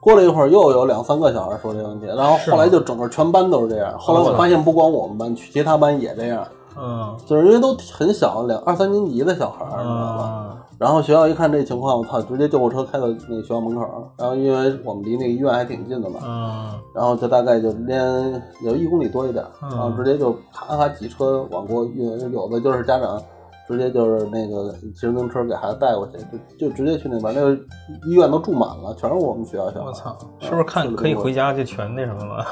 [0.00, 3.96] 过了一会儿，又有两三个小孩说这个问题，然后后来就整个全班都是这样。
[3.98, 6.44] 后来我发现，不光我们班，其他班也这样，
[6.76, 10.22] 嗯就是因为都很小，两二三年级的小孩儿，你知道吧？
[10.24, 13.86] 啊然后学校一看这情况，我操，直接救护车开到那个学校门口。
[14.16, 23.22] 然后因为我们离那个医院还挺近的嘛，嗯然后就大概就连有一公里多一点，嗯然后直接就咔咔几车往过运，有的就是家长
[23.68, 26.18] 直接就是那个骑自行车给孩子带过去，
[26.58, 27.54] 就就直接去那边，那个
[28.06, 29.86] 医院都住满了，全是我们学校小孩。
[29.86, 32.44] 我操，是不是看可以回家就全那什么了？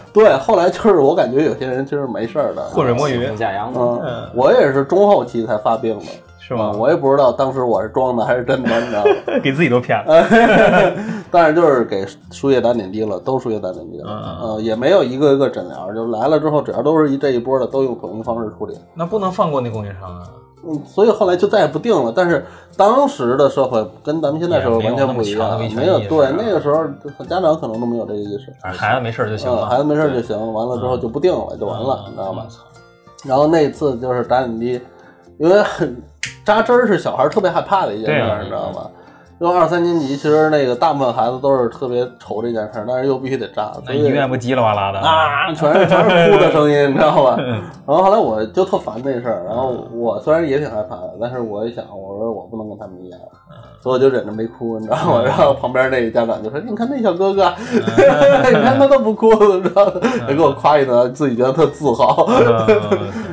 [0.12, 6.04] 对，后来就是我感觉有些人其实没事儿的，浑水摸鱼假嗯，我也是中后期才发病的，
[6.46, 9.10] 是吗嗯我也不知道当时我是装的还是真的，你知道吗？
[9.42, 10.24] 给自己都骗了。
[11.30, 18.78] 但是就是给输液打点滴了，都输液打点滴了，嗯呃，也没有一个一个诊疗，就来了之后，只要都是一这一波的，都用统一方式处理。
[18.94, 20.22] 那不能放过那供应商啊！
[20.68, 22.12] 嗯，所以后来就再也不定了。
[22.14, 22.44] 但是
[22.76, 26.84] 当时的社会跟咱们现在社会完全不一样，也没有对那个时候
[27.24, 29.66] 家长可能都没有这个意识，孩子没事就行嗯，了。
[29.66, 32.46] 孩子没事就行，完了之后就不定了，就完了，嗯你知道吧？
[33.24, 34.80] 然后那次就是打点滴，
[35.38, 35.96] 因为很
[36.46, 38.06] 扎针儿是小孩特别害怕的一件
[38.38, 38.90] 事你知道吗？
[39.38, 44.98] 因为二三年级其实那个大部分孩子都是特别愁这件事儿，但是又必须得扎，那所以医院不叽里哇啦的？
[45.00, 47.36] 啊，全是全是哭的声音， 你知道吧？
[47.86, 53.20] 然后后来我就特烦这事儿，然后我虽然也挺害怕的，但是我一想，我说我不能跟他们一样，
[53.82, 55.22] 所以我就忍着没哭，你知道吗？
[55.22, 59.92] 然后旁边那个家长就说：“你看那小哥哥， 你看他都不哭，你知道吗？”
[60.28, 62.26] 也给我夸一顿，自己觉得特自豪。
[62.28, 62.90] 嗯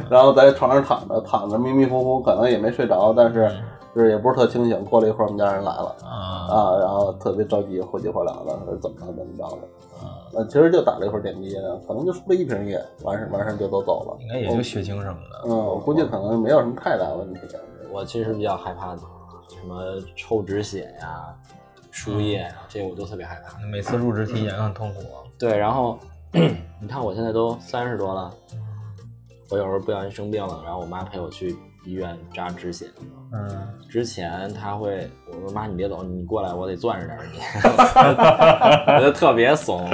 [0.10, 3.50] 然后在床上躺着，躺着迷迷糊糊，可能也没睡着，但是
[3.96, 4.84] 就是也不是特清醒。
[4.86, 5.96] 过了一会儿，我们家人来了。
[6.04, 6.10] 啊
[6.50, 11.56] 啊，然后特别着急，火急火燎的，说怎么了怎么着的，呃，其实就打了一会儿点滴，
[11.88, 14.18] 可能就输了一瓶液，完事完事就都走了。
[14.22, 15.44] 应该也就血清什么的。
[15.46, 17.40] 嗯，我估计可能没有什么太大问题。
[17.92, 19.04] 我其实比较害怕什
[19.68, 19.84] 么
[20.16, 21.36] 抽止血呀、
[21.92, 23.60] 输液呀，这个我都特别害怕。
[23.68, 25.02] 每次入职体检都很痛苦。
[25.38, 25.98] 对，然后
[26.82, 28.34] 你看我现在都三十多了，
[29.52, 32.88] 我有时候不小心生病了，然后我妈陪我去医院扎止血。
[33.34, 37.40] 嗯，之前他会我说妈你别走，你过来我得攥着点你，
[38.94, 39.88] 我就特别怂。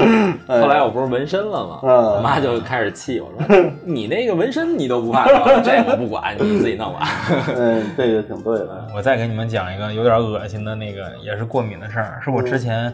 [0.48, 1.80] 后来我不是纹身了吗？
[1.84, 7.08] 嗯我妈就开始气我说你那个纹身你都不怕疼， 这我不管，你自己弄吧。
[7.56, 8.88] 嗯，这个挺对的。
[8.94, 12.94] 我再给你们讲一个有点恶心的那个，也是过敏的事儿，是我之前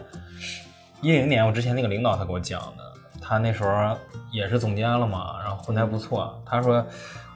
[1.00, 2.84] 一零年我之前那个领导他给我讲的。
[3.28, 3.96] 他那时候
[4.30, 6.40] 也是总监了嘛，然后混得还不错。
[6.46, 6.84] 他说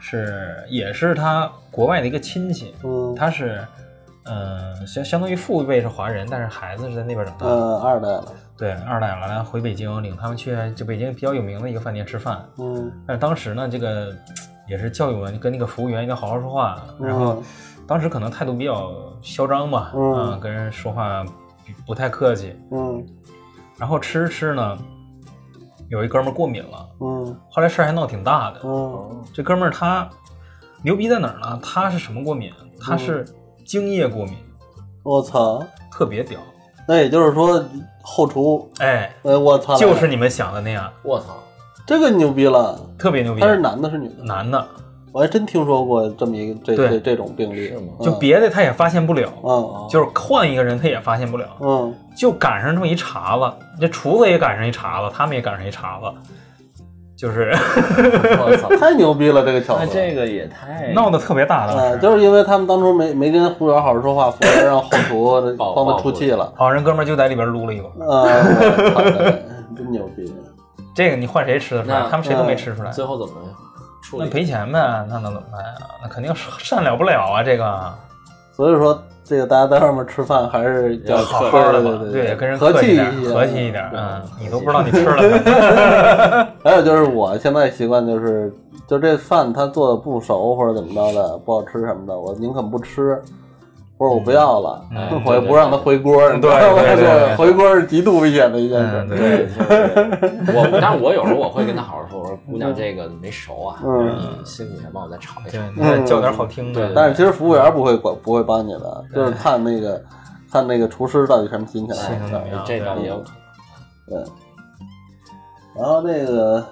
[0.00, 3.64] 是也是他国外的一个亲戚，嗯，他是
[4.24, 7.52] 嗯相相当于父辈是华人，但是孩子是在那边长大的。
[7.52, 8.24] 嗯，二代了。
[8.56, 12.44] 对，二代完了回北京，领他们去就北京比较有名的一个饭店吃饭。
[12.58, 14.14] 嗯，但是当时呢，这个
[14.68, 16.82] 也是教育我跟那个服务员一定要好好说话。
[17.00, 17.42] 然后嗯
[17.86, 21.32] 当时可能态度比较嚣张吧，嗯啊，跟人说话不
[21.86, 22.54] 不太客气。
[22.70, 23.04] 嗯
[23.78, 24.78] 然后吃着吃呢，
[25.90, 28.60] 有一哥们儿过敏了，嗯后来事儿还闹挺大的。
[28.64, 30.08] 嗯这哥们儿他
[30.82, 31.60] 牛逼在哪儿呢？
[31.62, 32.52] 他是什么过敏？
[32.80, 33.26] 他是
[33.66, 34.36] 精液过敏，
[35.02, 35.62] 我操！
[35.90, 36.40] 特别屌。
[36.88, 37.62] 那也就是说，
[38.02, 41.36] 后厨，哎，呃，我操，就是你们想的那样，我操，
[41.86, 42.80] 这个牛逼了。
[42.96, 43.48] 特别牛逼他。
[43.48, 44.24] 是男的，是女的？
[44.24, 44.66] 男的，
[45.12, 56.06] 我还真听说过这么一个这这这种病例，是吗就别的他也发现不了，嗯就是换一个人他也发现不了，嗯就赶上这么一茬子，这厨子也赶上一茬子，他们也赶上一茬子，
[57.16, 59.80] 就是我操， 太牛逼了这个巧合。
[59.80, 61.98] 那这个也太 闹得特别大，当啊，时。
[61.98, 66.52] 就是因为他们当初没没跟服务员好好说话，服务员让后厨 报帮他出气了。
[66.56, 69.42] 好人哥们就在里边撸了一把，啊，我操的，
[69.76, 70.32] 真牛逼！
[70.94, 72.02] 这个你换谁吃得出来？
[72.10, 73.34] 他们谁都没吃出来，最后怎么
[74.10, 74.24] 处理？
[74.24, 75.70] 那赔钱呗，那能怎么办呀？
[76.02, 77.94] 那肯定是善了不了啊，这个
[78.52, 88.52] 所以说，这个大家在外面吃饭还是要要好好的吧，对对对，跟人和气一点，些，和气一点，对嗯，你都不知道你吃了它， 还有就是我现在习惯就是，
[88.86, 93.22] 就这饭他做的不熟或者怎么着的不好吃什么的，我宁肯不吃，
[94.00, 96.80] 或者我不要了，嗯我也不让他回锅，你知道吗？
[96.82, 99.14] 对对对对 回锅是极度危险的一件嗯，事。
[99.14, 99.48] 对，
[100.56, 104.08] 我，但是我有时候我会跟他好好说，我说姑娘这个没熟啊，嗯
[104.38, 110.02] 你辛苦一点帮我再炒一下再叫点好听的，但是其实服务员不会管，不会帮你的，就是看那个
[110.50, 111.94] 看那个厨师到底什么心情。
[111.94, 112.64] 心情怎么样？
[112.66, 113.24] 这倒也有可
[114.08, 114.24] 能。
[114.24, 114.30] 对，
[115.76, 116.64] 然后那个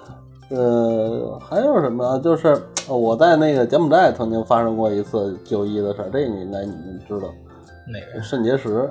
[0.49, 2.17] 呃还有什么啊？
[2.17, 2.59] 就是呃
[2.97, 7.27] 我在那个柬埔寨曾经发生过一次就医的事儿，这个你应该你们知道，
[7.87, 8.21] 哪个？
[8.21, 8.89] 肾结石。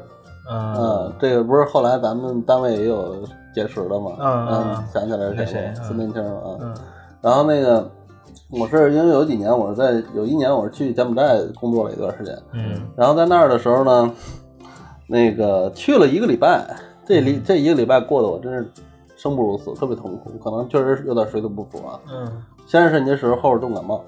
[0.51, 3.17] 嗯嗯，这个不是后来咱们单位也有
[3.55, 4.13] 结石的吗？
[4.19, 6.57] 嗯嗯想起来是那谁孙年青啊。
[6.61, 6.75] 嗯
[7.21, 7.91] 然后那个
[8.51, 14.11] 我是因为有几年我是在有一年我是去柬埔寨工作了一段时间，嗯然后在那儿的时候呢，
[15.07, 16.65] 那个去了一个礼拜，
[17.05, 18.71] 这里这一个礼拜过得我真是
[19.17, 22.01] 生不如死，特别痛苦，可能确实有点水土不服啊。
[22.11, 22.33] 嗯
[22.69, 24.05] 先是肾结石，后是重感冒。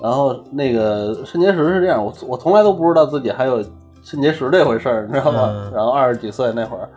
[0.00, 3.62] 然后那个肾结石是这样，我我从来都不知道自己还有
[4.02, 5.48] 肾结石这回事儿，你知道吗？
[5.50, 6.88] 嗯然后二十几岁那会儿，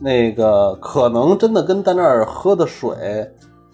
[0.00, 2.94] 那个可能真的跟在那儿喝的水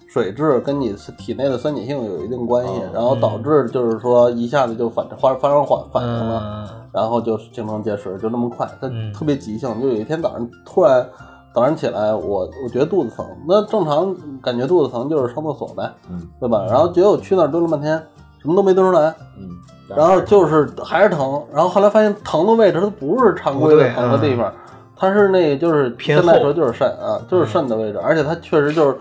[0.08, 6.42] 水质跟你体内的酸碱性有一定关系，哦然后导致就是说一下子就反发发生反反应了。
[6.44, 9.80] 嗯然后就形成结石，就那么快，它嗯特别急性。
[9.80, 11.08] 就有一天早上突然
[11.52, 16.64] 早上起来，我我觉得肚子疼，那正常感觉肚子疼就是上厕所呗，嗯对吧？
[16.68, 17.96] 然后结果去那儿蹲了半天，
[18.38, 19.50] 什么都没蹲出来，嗯，
[19.88, 24.52] 然后就是还是疼，然后后来发现疼的位置它不是常规的疼的地方，
[24.96, 28.96] 它是那就是偏现在后说就是肾啊，就是肾的位置，而且它确实就是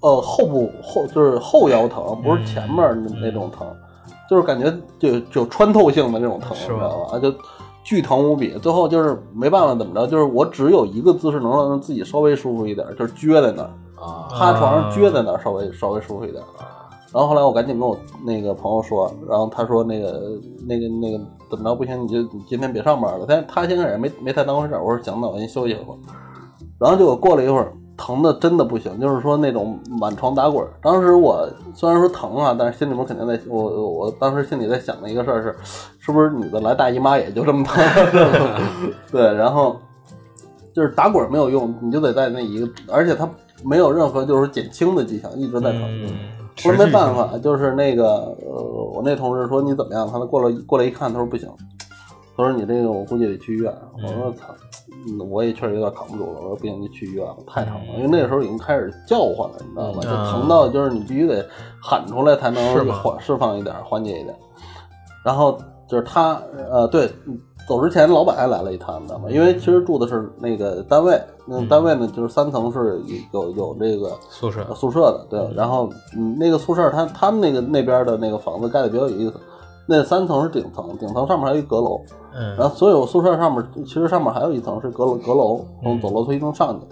[0.00, 3.66] 呃后部后就是后腰疼，不是前面那那种疼，
[4.28, 7.18] 就是感觉就就穿透性的那种疼，你知道吧？
[7.18, 7.34] 就
[7.82, 16.42] 巨疼无比，最后就是没办法怎么着，就是我只有一个姿势能让自己稍微舒服一点，就是撅在那儿，啊，趴床上撅在那儿，稍微稍微舒服一点。
[17.12, 20.38] 然后后来我赶紧跟我那个朋友说，然后他说那个
[20.68, 21.18] 那个那个
[21.50, 23.24] 怎么着不行，你就你今天别上班了。
[23.26, 25.98] 但他现在也没没太当回事儿，我说行，那我先休息一会儿。
[26.78, 30.70] 然后结果过了一会儿，疼的真的不行，就是说那种满床打滚儿。
[30.80, 35.54] 当时我虽然说疼啊，但是心里面肯定在我我我当时心里在想的一个事儿是，
[35.98, 37.84] 是不是女的来大姨妈也就这么疼？
[39.12, 39.76] 对，然后
[40.72, 43.28] 就是打滚儿没有用，你就得在那一个，而且它
[43.62, 45.82] 没有任何就是减轻的迹象，一直在疼。
[45.82, 46.08] 嗯，
[46.64, 48.62] 我说没办法，就是那个呃，
[48.94, 50.08] 我那同事说你怎么样？
[50.10, 51.46] 他过来过来一看，他说不行，
[52.40, 53.72] 他说你这个我估计得去医院。
[54.02, 54.54] 我说操，
[55.06, 56.40] 嗯我也确实有点扛不住了。
[56.40, 60.02] 我说不行，你去医院吧，太疼了，因为那个时候已经开始叫唤了，你知道吗？
[60.02, 61.46] 就疼到就是你必须得
[61.82, 64.34] 喊出来才能缓释放一点，缓解一点。
[65.24, 67.10] 然后就是他呃，对，
[67.68, 69.28] 走之前老板还来了一趟，你知道吗？
[69.30, 73.00] 因为其实住的是那个单位，那单位呢就是三层是
[73.32, 75.54] 有有这个宿舍，宿舍的，对。
[75.54, 79.34] 然后嗯，那个宿舍他他们那个那边的那个房子盖的比较有意思，
[79.86, 82.00] 那三层是顶层，顶层上面还有一阁楼，
[82.34, 86.86] 嗯然后所有宿舍上面其实上面还有一层是阁楼，阁楼从走楼梯能上去。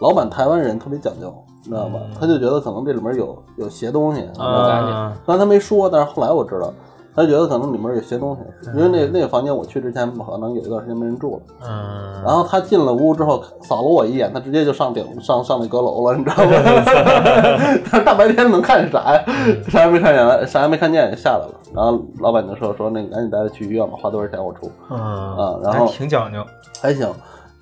[0.00, 1.32] 老板台湾人特别讲究，
[1.64, 1.98] 你知道吗？
[2.20, 6.72] 他就觉得可能这里面有有邪东西，你知道吗啊，虽然他没说，但是后来我知道，
[7.16, 11.42] 他觉得可能里面有些东西，因为那那个房间我去之前可能有一段时间没人住了。
[11.66, 17.80] 嗯，然后他进了屋之后，扫了我一眼，他直接就上顶上上那阁楼了，你知道吗？
[17.90, 19.24] 他大白天能看啥呀？
[19.68, 21.54] 啥也没看见，啥也没看见，就下来了。
[21.74, 26.44] 然后老板就说说那个赶紧带他去医院吧，花多少钱我出，嗯啊然后挺讲究，
[26.82, 27.08] 还行。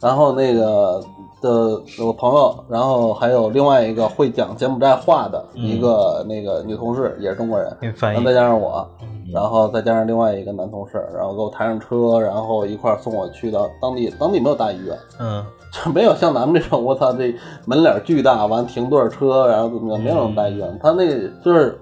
[0.00, 1.00] 然后那个
[1.44, 8.88] 的我朋友，然后还有另外一个会讲柬埔寨话的一个那个女同事，也是中国人，然后，再加上我，
[9.32, 15.44] 然后再加上另外一个男同事，然后给我抬上车，然后一块儿送我去到当地，当地没有大医院，嗯。
[15.74, 17.34] 就没有像咱们这种，我操，这
[17.66, 20.78] 门脸巨大，完停多少车，然后怎么样，没有那么大医院。
[20.80, 21.76] 他那个就是，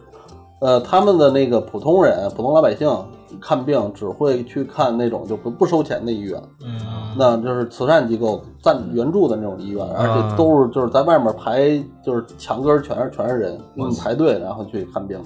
[0.63, 2.89] 呃，他们的那个普通人、普通老百姓
[3.41, 6.81] 看病只会去看那种就不不收钱的医院，嗯
[7.17, 15.21] 那就是慈善机构赞援助的那种医院，而且都是就是在外面排，就是墙根儿全是全是人，嗯，排队然后去看病。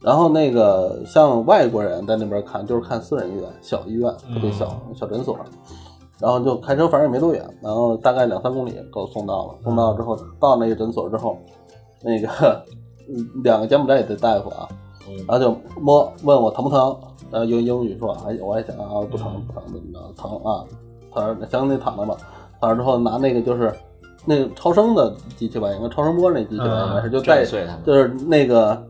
[0.00, 5.38] 然后那个像外国人在那边看，就是看私人医院、小医院，特别小、小诊所。
[6.18, 9.54] 然后就开车，反正也没多远，然后大概两三公里给我送到了。
[9.64, 11.36] 送到之后，到那个诊所之后，
[12.00, 12.62] 那个
[13.08, 14.68] 嗯两个柬埔寨的大夫啊，
[15.26, 16.96] 然后就摸问我疼不疼，
[17.32, 20.62] 然后用英语说，哎，我还想啊不疼不疼怎么着疼啊，
[21.12, 22.16] 他说行你躺着吧，
[22.60, 23.72] 躺着之后拿那个就是
[24.24, 27.44] 那个超声的机器吧，应该超声波那机器吧，应该是就带
[27.84, 28.80] 就是那个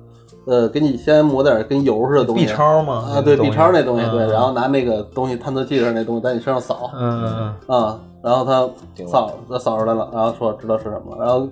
[0.47, 2.95] 呃给你先抹点跟油似的东西 B 超吗？
[3.15, 7.25] 啊，对 B 超那东西嗯对，然后拿那个东西探测器上那东西在你身上扫，嗯
[7.69, 8.69] 嗯啊，然后他
[9.07, 11.49] 扫他扫出来了，然后说知道是什么，然后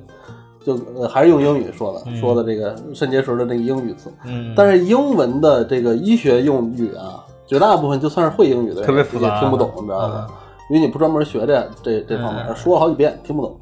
[0.65, 10.27] 就、呃、还是用英语说的，说的这个肾结石的那个英语词，嗯，但是英文的这个医学用语啊，绝大部分就算是会英语的人特别复杂也听不懂，你知道吧？
[10.71, 13.59] 因为你不专门学这这这方面，嗯说了好几遍听不懂，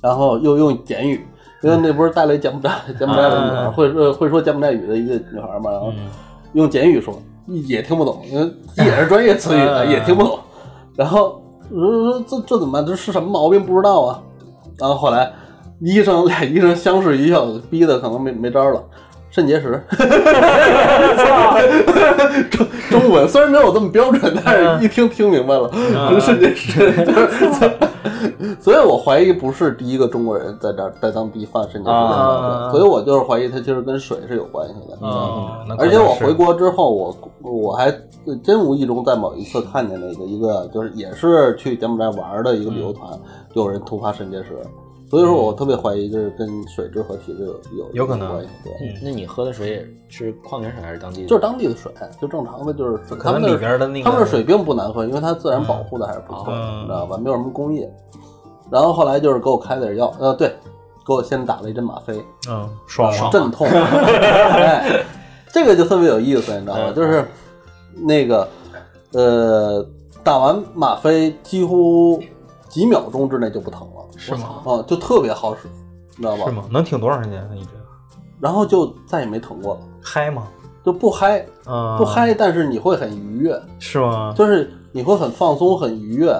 [0.00, 1.26] 然后又用简语。
[1.62, 5.90] 因为那不是带了一柬埔寨柬埔寨的女孩，嗯会呃会说柬埔寨语的一个女孩嘛，然后
[6.52, 7.14] 用简语说
[7.46, 9.58] 也听不懂，因为也是专业词语
[9.90, 10.38] 也听不懂。
[10.94, 12.86] 然后我说这这怎么办？
[12.86, 13.64] 这是什么毛病？
[13.64, 14.22] 不知道啊。
[14.78, 15.32] 然后后来
[15.80, 18.82] 医生俩医生相视一笑，逼的可能没没招了。
[19.28, 19.82] 肾结石，
[22.50, 25.70] 中中文虽然没有这么标准，但是一听听明白了，
[26.14, 26.90] 是 肾结石。
[28.58, 31.96] 所以我怀疑不是第一个中国人在这儿在当地犯肾结石
[32.70, 34.96] 所以我就是怀疑他其实跟水是有关系的。
[35.78, 37.92] 而且我回国之后，我我还
[38.42, 43.10] 真无意中在某一次看见了一个一个，就是也是去柬埔寨玩的一个旅游团，
[43.52, 44.56] 有人突发肾结石，
[45.08, 51.28] 所以说我特别怀疑这是跟水质和体质有有有可能关系，对，那你喝的水是矿泉水还是当地的？
[51.28, 57.16] 就是当地的水，就正常的就是水，可能他们里边的那个他们的水并不难喝，因为它自然保护的还是不错的，嗯你知道吧？
[57.16, 57.88] 没有什么工业。
[58.68, 60.48] 然后后来就是给我开点药，呃，对，
[61.06, 63.64] 给我先打了一针吗啡，嗯爽了，镇痛。
[63.70, 65.04] 哎，
[65.52, 66.90] 这个就特别有意思，你知道吗？
[66.92, 67.24] 就是
[67.94, 68.48] 那个
[69.12, 69.86] 呃，
[70.24, 72.20] 打完吗啡几乎
[72.68, 74.62] 几秒钟之内就不疼了，是吗？
[74.64, 75.68] 啊，就特别好使，
[76.16, 76.44] 你知道吧？
[76.44, 76.64] 是吗？
[76.70, 77.46] 能挺多长时间？
[77.50, 77.70] 那一直
[78.40, 80.46] 然后就再也没疼过了，嗨吗？
[80.84, 84.32] 就不嗨，嗯，不嗨，但是你会很愉悦，是吗？
[84.36, 86.32] 就是你会很放松、很愉悦，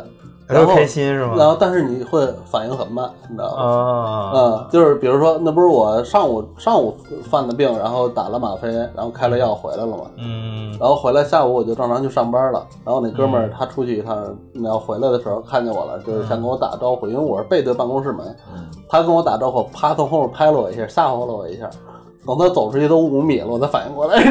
[0.48, 1.34] 然后开心是吗？
[1.36, 3.62] 然后但是你会反应很慢，你知道吗？
[3.62, 6.96] 啊，嗯，就是比如说，那不是我上午上午
[7.28, 12.64] 犯的病，然后打了吗啡，然后开了药回来了嘛，嗯然后回来下午我就正常去上班了。
[12.84, 14.16] 然后那哥们儿他出去一趟，
[14.52, 18.24] 然后回来的时候看见我了，就是想跟我打招呼，因为我是背对办公室门，
[18.88, 21.68] 他跟我打招呼，啪从后面拍了我一下，吓唬了我一下。
[22.26, 24.18] 等他走出去都五米了，我才反应过来？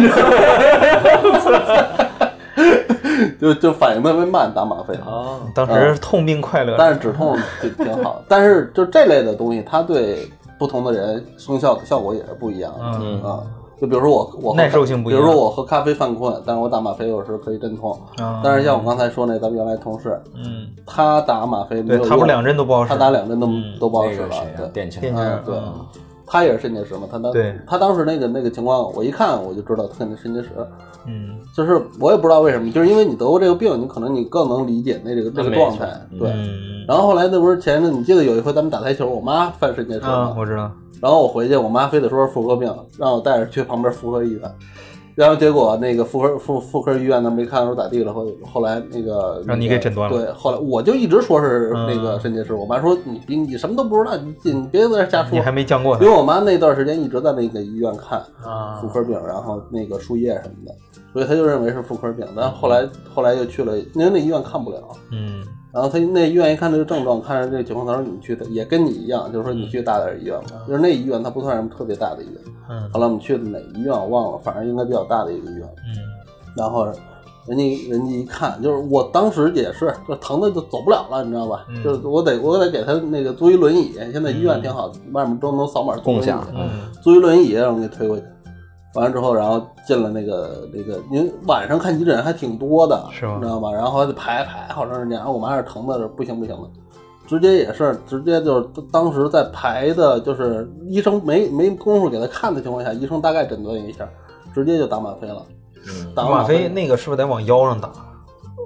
[3.40, 4.96] 就就反应特别慢，打吗啡。
[5.06, 8.22] 哦，当时痛并快乐，但是止痛就挺好。
[8.28, 13.44] 但是就这类的东西，它对不同的人生效的效果也是不一样的嗯啊。
[13.80, 17.92] 就比如说我我耐受性不一样比如说我喝咖啡犯困，但是我打吗啡有时可以镇痛。
[18.18, 23.50] 啊但是像我刚才说那咱们原来同事，嗯，他打吗啡没有用对他不两针都不好使，他打两针都
[23.80, 25.56] 都不好使了那个谁，啊对，店庆店庆嗯对。
[26.26, 30.50] 他也是肾结石嘛，他当对他当时那个那个情况，我一看我就知道他肯定肾结石，
[31.06, 35.88] 嗯就是我也不知道为什么，就是因为你得过这个病，你可能你更能理解那这个这个状态，
[36.20, 36.30] 对。
[36.32, 40.36] 嗯然后后来那不是前一阵，你记得有一回咱们打台球，我妈犯肾结石啊，吗？
[40.38, 40.70] 我知道，
[41.02, 44.42] 然后我回去，我妈非得说是妇科病，让我带着去旁边妇科医院。
[45.16, 55.40] 然后结果那个妇科妇妇科医院那没看出咋地了，后后来那个让你给诊断了对，后来我就一直说是嗯那个肾结石，我妈说你你你什么都不知道，你你别在这瞎说你。
[55.40, 60.76] 还没降过因为我妈那段时间一直在那个医院看啊妇科病，然后那个输液什么的，
[61.14, 62.26] 所以她就认为是妇科病。
[62.36, 65.46] 但后来后来又去了，因为那医院看不了，嗯
[65.76, 72.42] 然后他那医院一看这个症状，看着这个情况，他说你去的也跟你一样，就是说你去大点儿医院吧，就是那医院它不算什么特别大的医院。
[72.70, 75.68] 嗯后来我们去的哪医院我忘了，反正应该比较大的一个医院。
[75.86, 76.00] 嗯
[76.56, 76.86] 然后
[77.46, 81.66] 人家人家一看，就是我当时也是，就疼的就走不了了，你知道吧？
[81.70, 86.70] 嗯就是我得我得给他那个租一轮椅，现在医院挺好，外面都能扫码共享嗯
[87.04, 88.24] 租一轮椅让我给推过去。
[88.96, 93.72] 完了之后，然后进了那个那个，因为晚上看急诊还挺多的，是吗你知道吧？
[93.72, 96.70] 然后还得排排好长时间，然后我妈是疼的不行不行的，
[97.28, 104.08] 直接也是直接就是当时在排的，就是医生没没工夫给他看的情况下，医生大概诊断一下，
[104.54, 105.42] 直接就打吗啡了。
[106.16, 107.90] 打吗啡啡，那个是不是得往腰上打？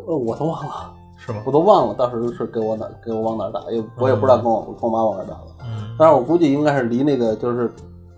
[0.07, 1.41] 呃，我都忘了，是吗？
[1.45, 5.45] 我都忘了当时是给我哪给我往哪打，也我也不知道跟我跟我妈往哪打的。
[5.63, 7.69] 嗯但是我估计应该是离那个就是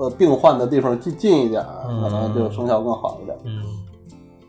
[0.01, 3.37] 呃病患的地方近近一点可能就生效更好一点。
[3.45, 3.61] 嗯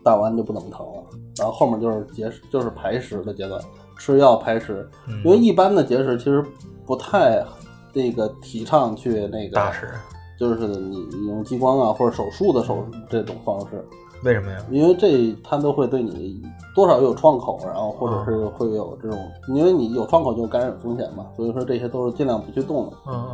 [0.05, 1.03] 打完就不怎么疼了，
[1.39, 3.63] 然后后面就是结石，就是排石的阶段，
[3.97, 4.91] 吃药排石。
[5.07, 6.45] 嗯因为一般的结石其实
[6.85, 7.41] 不太
[7.93, 9.89] 那个提倡去那个大石，
[10.41, 13.87] 就是你你用激光啊或者手术的手这种方式，
[14.25, 14.59] 为什么呀？
[14.71, 16.43] 因为这它都会对你
[16.75, 19.19] 多少有创口，然后或者是会有这种，
[19.49, 22.93] 因为你有创口就感染风险嘛，所以说这些都是尽量不去动的。
[23.09, 23.25] 嗯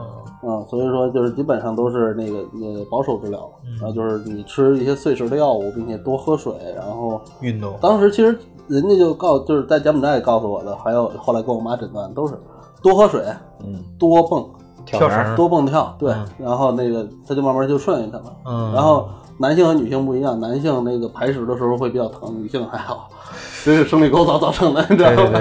[0.42, 7.74] 嗯，所以说就是基本上都是那个呃保守治疗，然后就是你吃一些碎石的药物，并且多喝水，然后运动。
[7.80, 12.34] 当时其实人家就告就是在柬埔寨告诉我的，还有后来跟我妈诊断都是
[12.82, 13.22] 多喝水，
[13.64, 14.46] 嗯，多蹦，
[14.86, 18.36] 跳绳多蹦跳，对嗯，然后那个他就慢慢就顺应它了。
[18.46, 19.08] 嗯，然后
[19.38, 23.08] 男性和女性不一样，男性那个排石的时候会比较疼，女性还好，
[23.64, 25.40] 这是生理构造造成的，你知道吗？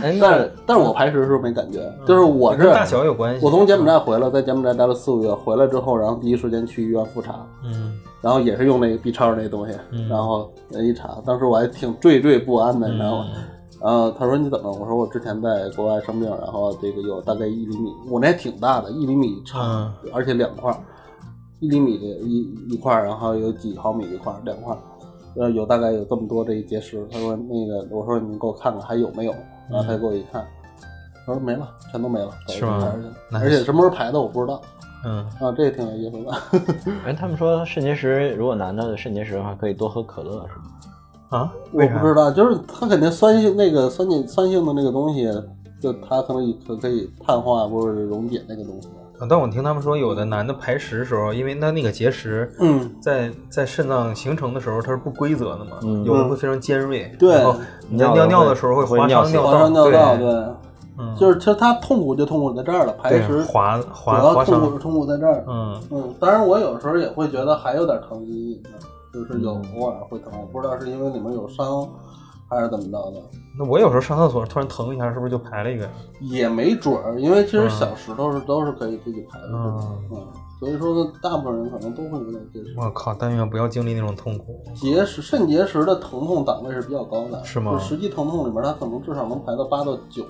[0.20, 3.44] 但是但是我排石的时候没感觉，就是我是跟大小有关系。
[3.44, 13.26] 我从柬埔寨回来，在柬埔寨待了四个月，回来之后，然后第一时间去医院复查，嗯然后也是用那个 B 超那东西，嗯然后一查，当时我还挺惴惴不安的，你知道吗？
[13.36, 13.42] 嗯
[13.82, 14.72] 然后他说你怎么？
[14.72, 20.78] 我说我之前在国外生病，然后这个有大概一厘米，我那还挺大的，一厘米长，而且两块儿，
[21.64, 24.78] 一厘米的一一块儿，然后有几毫米一块儿，两块儿，
[25.36, 27.06] 呃，有大概有这么多这一结石。
[27.10, 29.32] 他说那个，我说你给我看看还有没有，
[29.70, 30.44] 然后他给我一看，
[31.26, 32.92] 他说没了，全都没了，是吗
[33.32, 34.60] 而且什么时候排的我不知道
[35.06, 36.92] 嗯啊，这个挺有意思的。
[37.06, 40.64] 哎，他们说肾结石，如果男的肾结石的话，可以多喝可乐，是吗？
[41.30, 45.28] 啊，我不知道，就是它肯定酸性那个酸碱酸性的那个东西，
[45.82, 48.88] 就它可能可可以碳化或者是溶解那个东西。
[49.18, 57.56] 啊但我听他们说，有的男的排石的时候，因为他那个结石嗯，在在肾脏形成的时候，它是不规则的嘛，嗯有的会非常尖锐，对然后
[57.88, 60.44] 你在尿尿的时候会划伤尿划伤尿道，对，对，
[60.98, 65.44] 嗯，就是其实它痛苦就痛苦在这儿了，排石划主划划伤，痛苦是痛苦在这儿。
[65.48, 68.24] 嗯嗯，当然我有时候也会觉得还有点疼
[69.12, 71.88] 就是有嗯偶尔会疼，我不知道是因为里面有伤
[72.48, 73.20] 还是怎么着的，
[73.58, 75.90] 那我有时候上厕所突然疼一下，是不是就排了一个呀？
[76.20, 80.26] 也没准儿，因为其实嗯小石头是都是可以自己排的，嗯嗯，
[80.60, 82.74] 所以说大部分人可能都会有点结石。
[82.78, 83.14] 我靠！
[83.14, 84.62] 但愿不要经历那种痛苦。
[84.74, 90.24] 结石肾结石的疼痛档位是比较高的，是吗就实际疼痛里面，它可能至少能排到八到九。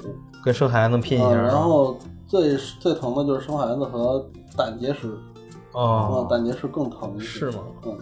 [0.45, 1.97] 跟生孩子拼一下然后
[2.27, 4.25] 最最疼的就是生孩子和
[4.57, 5.09] 胆结石，
[5.75, 7.19] 嗯，哦，胆结石更疼。
[7.19, 7.59] 是吗？
[7.87, 7.99] 嗯，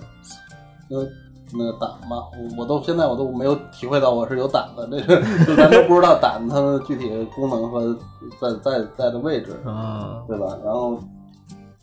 [0.89, 1.07] 因为
[1.55, 2.25] 那个胆嘛，
[2.57, 7.95] 我我都现在我都没有体会到我是有胆的，这个就咱都不知道胆它的具体的功能和
[8.41, 10.57] 在在在的位置，啊对吧？
[10.65, 10.99] 然后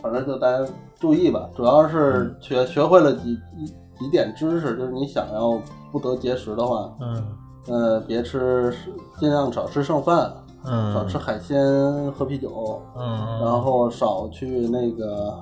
[0.01, 0.65] 反正就大家
[0.99, 5.59] 注意吧，主要是学学会了几几几点知识，就是你想要
[5.91, 7.23] 不得结石的话，嗯
[7.67, 8.73] 呃，别吃，
[9.19, 10.33] 尽量少吃剩饭，
[10.65, 15.37] 嗯少嗯吃海鲜，喝啤酒，嗯，然后少去那个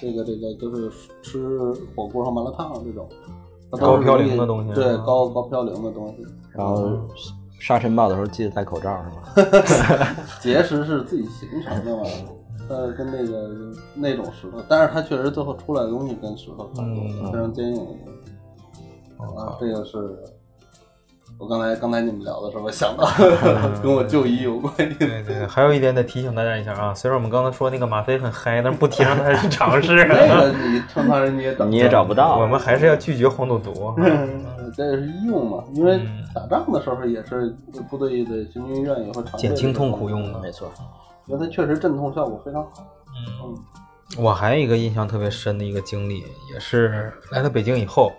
[0.00, 0.90] 这个这个就是
[1.22, 3.06] 吃火锅和麻辣烫这种
[3.76, 6.26] 高嘌容易呤的东西对啊高高嘌呤的东西。
[6.54, 6.98] 然后
[7.60, 9.42] 沙尘暴的时候记得戴口罩，是
[9.96, 10.06] 吗？
[10.40, 12.02] 结石是自己形成的嘛，
[12.68, 13.50] 它是跟那个
[13.94, 19.36] 那种石头，但是它确实最后出来的东西跟石头差不多，嗯非常坚硬的东西。
[19.36, 20.16] 啊，这个是
[21.38, 23.06] 我刚才刚才你们聊的时候想到，
[23.80, 24.98] 跟我就医有关系。
[24.98, 32.38] 对对，还有一点得提醒大家一下啊，虽然我们刚才说那个吗啡很嗨，但是不提倡大家去尝试，那个你正常人你也找你也找不到。
[32.38, 33.94] 我们还是要拒绝黄赌毒。
[34.76, 37.54] 这是医用嘛，因为嗯打仗的时候也是
[37.88, 40.68] 部队的行军医院也会常备减轻痛苦用的没错，
[41.26, 42.84] 因为它确实镇痛效果非常好。
[43.46, 48.12] 嗯，我还有一个印象特别深的一个经历，也是来到北京以后，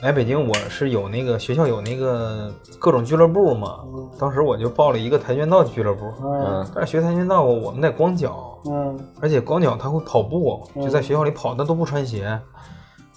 [0.00, 3.80] 来北京我是有那个学校有那个各种俱乐部嘛，
[4.16, 12.38] 当时我就报了一个跆拳道俱乐部，嗯但是学跆拳道我们得光脚，嗯而且光脚他会跑步，就在学校里跑，但都不穿鞋。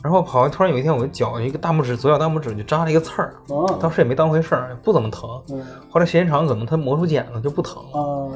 [0.01, 5.29] 然后跑完，突然有一天，我的脚一个大拇指，左脚大拇指就扎了一个刺儿，啊当时也没当回事儿，不怎么疼。
[5.51, 7.75] 嗯后来时间长，可能它磨出茧了，就不疼。
[7.93, 8.31] 了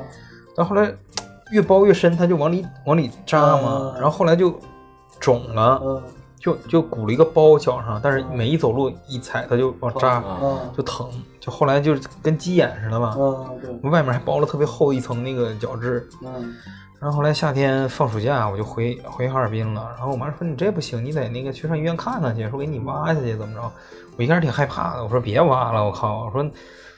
[0.56, 0.94] 但后来
[1.50, 4.54] 越包越深，它就往里往里扎嘛，嗯然后后来就
[5.20, 6.04] 肿了，嗯
[6.46, 13.16] 就就鼓了一个包脚上，但是每一走路一踩它就往扎，嗯就疼，就后来就是跟鸡眼似的嘛。
[13.18, 16.56] 嗯对外面还包了特别厚一层那个角质，嗯
[17.00, 19.92] 然后后来夏天放暑假，我就回回哈尔滨了。
[19.98, 23.72] 然后我妈说你这不行，你得那个去上医院看看去，说给你挖下去怎么着？
[24.16, 26.48] 我一开始挺害怕的，我说别挖了，我靠，我说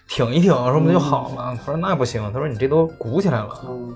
[0.09, 1.57] 挺一挺，说不就好了？
[1.65, 3.95] 他说那不行，她说你这都鼓起来了，嗯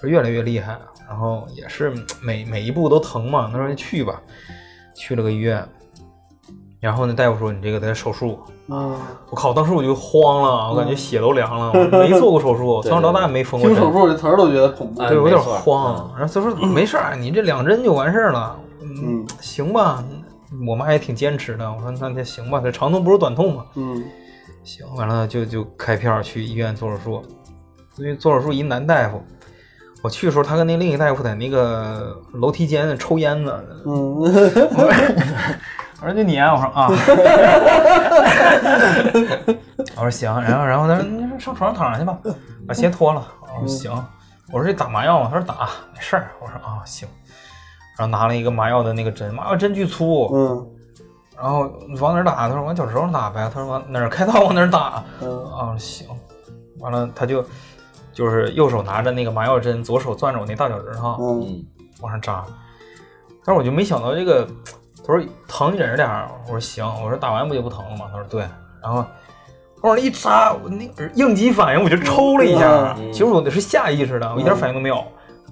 [0.00, 0.78] 说越来越厉害。
[1.08, 4.20] 然后也是每每一步都疼嘛，她说你去吧，
[4.98, 5.64] 去了个医院。
[6.80, 8.38] 然后呢，大夫说你这个得手术。
[8.68, 8.96] 嗯，
[9.30, 11.72] 我靠，当时我就慌了，我感觉血都凉了。
[11.72, 13.76] 我没做过手术， 从小到大没缝过针。
[13.76, 15.02] 听手术这词儿都觉得恐怖。
[15.02, 16.10] 哎对，我有点慌。
[16.16, 18.56] 然后他说没事儿， 你这两针就完事儿了。
[18.82, 20.04] 嗯行吧。
[20.66, 21.70] 我妈也挺坚持的。
[21.70, 23.64] 我说那那行吧，这长痛不如短痛嘛。
[23.74, 24.04] 嗯
[24.62, 27.22] 行，完了就就开票去医院做手术。
[27.96, 29.20] 因为做手术一男大夫，
[30.02, 33.60] 我去的时候，他跟那另一个大夫在那个楼梯间抽烟呢。
[33.84, 34.14] 嗯，
[36.00, 36.88] 我说就你啊，我说啊，
[39.96, 42.16] 我说行，然后然后他说你上床上躺着去吧，
[42.66, 43.26] 把鞋脱了。
[43.42, 43.90] 我说行，
[44.52, 45.28] 我说这打麻药吗？
[45.32, 46.30] 他说打，没事儿。
[46.40, 47.08] 我说啊行，
[47.98, 50.66] 然后拿了一个麻药的那个针，麻药针巨粗，嗯
[51.40, 51.70] 然后
[52.00, 52.48] 往哪儿打？
[52.48, 53.48] 他说往脚趾头上打呗。
[53.54, 55.02] 他说往哪儿开刀往哪儿打。
[55.20, 56.06] 嗯啊行，
[56.80, 57.44] 完了他就
[58.18, 61.64] 就是右手拿着那个麻药针，左手攥着我那大脚趾头，嗯嗯
[62.00, 62.44] 往上扎。
[63.44, 64.44] 但是我就没想到这个，
[65.06, 66.28] 他说疼你忍着点儿。
[66.46, 68.06] 我说行，我说打完不就不疼了吗？
[68.10, 68.40] 他说对。
[68.82, 69.04] 然后
[69.82, 72.96] 往上一扎，我那个应激反应我就抽了一下。
[72.98, 75.00] 嗯其实我那是下意识的，我一点反应都没有。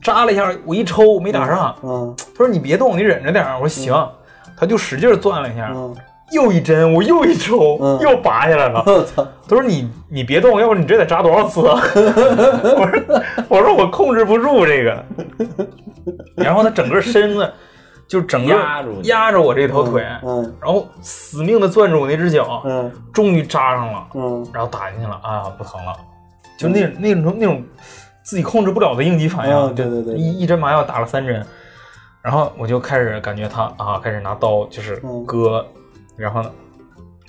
[0.03, 1.73] 扎了一下，我一抽没打上。
[1.85, 3.55] 嗯他说你别动，你忍着点儿。
[3.55, 3.95] 我说行。
[4.57, 5.95] 他就使劲儿攥了一下，嗯，
[6.33, 7.99] 又一针，我又一抽，嗯。
[8.01, 8.83] 又拔下来了。
[8.87, 11.81] 我操，他说你你别动，要不你这得扎多少次啊？
[12.77, 15.05] 我说我说我控制不住这个，
[16.37, 17.53] 然后他整个身子
[18.09, 22.91] 就整个压住压着我这条腿，嗯然后死命的攥住我那只脚，嗯。
[23.13, 24.47] 终于扎上了，嗯。
[24.53, 25.21] 然后打进去了。
[25.23, 25.93] 啊，不疼了，
[26.59, 27.63] 就那那种那种
[28.23, 30.21] 自己控制不了的应激反应，嗯对对对对。
[30.21, 31.45] 一一针麻药打了三针，
[32.23, 35.25] 然后我就开始感觉他啊，开始拿刀就是嗯。
[35.25, 35.65] 割，
[36.17, 36.51] 然后呢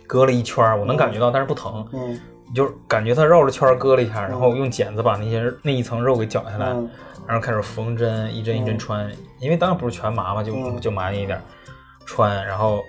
[0.08, 1.86] 割了一圈儿，我能感觉到，但是不疼。
[1.94, 2.20] 嗯。
[2.56, 6.90] 就是感觉他绕着圈儿割了一下，然后用剪子把那些那一层肉给绞下来，嗯。
[7.28, 9.12] 然后开始缝针，一针一针穿。
[9.40, 10.80] 因为当然不是全麻嘛，就嗯。
[10.80, 11.42] 就麻一点儿
[12.06, 12.82] 穿，然后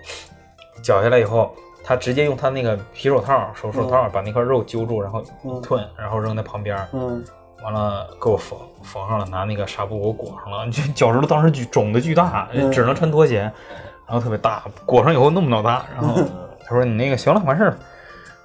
[0.81, 5.61] 绞下来以后，他直接用他那个皮手套、手手套把那块肉揪住，然后嗯。
[5.61, 7.25] 吞，然后扔在旁边儿，嗯。
[7.65, 10.65] 完了给我缝缝上了，拿那个纱布给我裹上了。
[10.71, 12.71] 就脚趾头当时巨肿的巨大，嗯。
[12.71, 13.51] 只能穿拖鞋，
[14.09, 15.85] 然后特别大，裹上以后那么老大。
[15.95, 16.21] 然后
[16.67, 17.77] 他说你那个行了，完事儿了。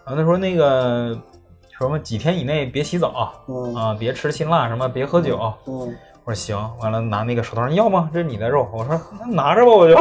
[0.06, 1.18] 然后他说那个
[1.78, 5.40] 什么几天以内别洗澡嗯啊，别吃辛辣，什么别喝酒。
[5.66, 5.96] 嗯，
[6.26, 8.10] 我说行，完了拿那个手套，你要吗？
[8.14, 8.68] 这是你的肉。
[8.74, 9.98] 我说那拿着吧，我就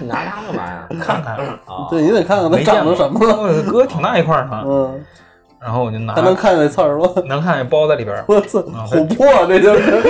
[0.00, 0.86] 你 拿它干嘛呀？
[1.02, 1.36] 看看。
[1.66, 5.04] 啊，对你得看看它长成什么了，我割挺大一块儿呢，嗯，
[5.60, 7.08] 然后我就拿还能看见那刺儿吗？
[7.26, 8.24] 能看见包在里边儿。
[8.28, 10.00] 我操，啊琥珀这就是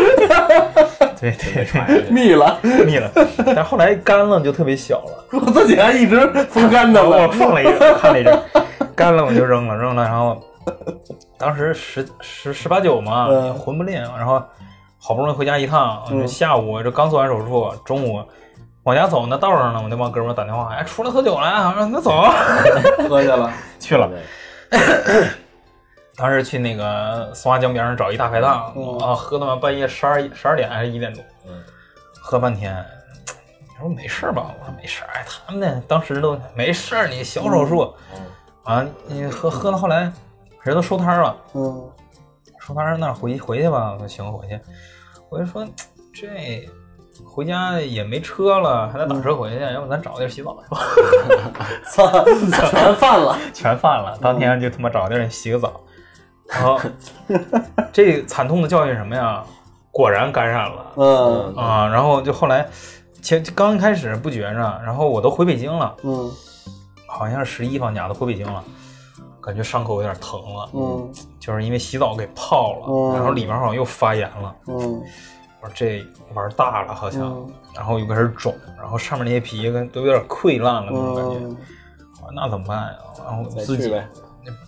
[1.20, 3.10] 对对 对，密了，密了，
[3.44, 5.24] 但是后来干了就特别小了。
[5.44, 8.38] 我自己还一直风干的我，放了一个，看了一阵，
[8.94, 10.40] 干了我就扔了，扔了，然后
[11.38, 14.42] 当时十十十八九嘛，嗯魂不吝，然后
[14.98, 18.22] 好不容易回家一趟，嗯下午这刚做完手术，中午
[18.84, 22.22] 往家走，那道上呢，我那帮哥们儿打电话，哎，出来喝酒了，我说那走，
[23.08, 24.08] 喝去了，去了。
[26.18, 31.62] 对当时去那个松花江边上找一大排档、嗯啊，喝他妈半夜十二十二点还是一点多，嗯
[32.20, 32.84] 喝半天。
[33.76, 34.52] 他说没事儿吧？
[34.60, 35.08] 我说没事儿。
[35.14, 37.94] 哎，他们呢，当时都没事儿，你小手术。
[38.16, 38.26] 嗯
[38.64, 40.12] 啊，你喝喝到后来，
[40.64, 41.90] 人都收摊儿了，嗯
[42.58, 44.60] 收摊儿那回回去吧，我说行，回去。
[45.30, 45.64] 我就说
[46.12, 46.68] 这
[47.24, 50.80] 回家也没车了，还得打车回去，要不咱找个地儿洗澡去吧？
[51.90, 55.80] 操，全犯了， 全犯了，当天就他妈找个地儿洗个澡。
[56.48, 56.80] 然 后
[57.92, 59.44] 这惨痛的教训什么呀？
[59.90, 61.88] 果然感染了嗯啊！
[61.88, 62.66] 然后就后来
[63.20, 66.30] 前刚开始不觉着，然后我都回北京了，嗯
[67.06, 68.62] 好像是十一放假都回北京了，
[69.42, 70.68] 感觉伤口有点疼了。
[70.74, 74.54] 嗯就是因为洗澡给泡了，嗯然后里面好像又发炎了。
[74.68, 75.02] 嗯
[75.60, 81.46] 我说这玩大了好像，嗯然后又开始肿，然后上面那些皮跟都有点溃烂了那种感觉。
[81.46, 81.56] 嗯，
[82.22, 82.94] 我说那怎么办呀？
[83.26, 84.06] 然后再自己呗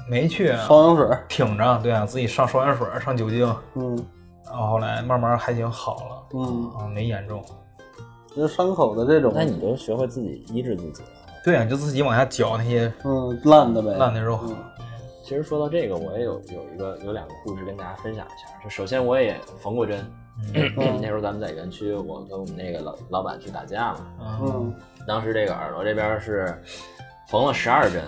[0.08, 3.96] 没去啊，双氧水，挺着，对啊，自己上双氧水，上酒精，嗯
[4.46, 7.44] 然后后来慢慢还行好了，嗯，啊，没严重。
[8.34, 11.08] 这伤口的这种，那你就学会自己医治自己了。
[11.44, 14.38] 对啊，你就自己往下绞那些嗯烂的呗，烂的肉。
[14.42, 14.56] 嗯
[15.22, 18.48] 其实说到这个，我也有有一个有两个故事跟大家分享一下。
[18.64, 20.04] 就首先我也缝过针，
[20.52, 24.74] 那时候咱们在园区，我跟我们那个老老板去打架嘛，嗯嗯
[25.06, 26.60] 当时这个耳朵这边是
[27.28, 28.02] 缝了十二针，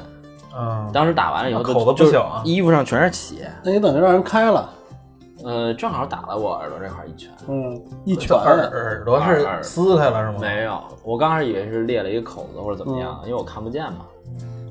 [0.57, 4.71] 嗯，当时打完了以后就口子不小啊衣服上全是血，那你等于让人开了，
[5.45, 7.31] 呃，正好打了我耳朵这块一拳。
[7.49, 10.39] 嗯，一拳耳耳朵是撕开了是吗？
[10.41, 14.07] 没有，我刚开始以为是裂了一个口子或者怎么样，因为我看不见嘛。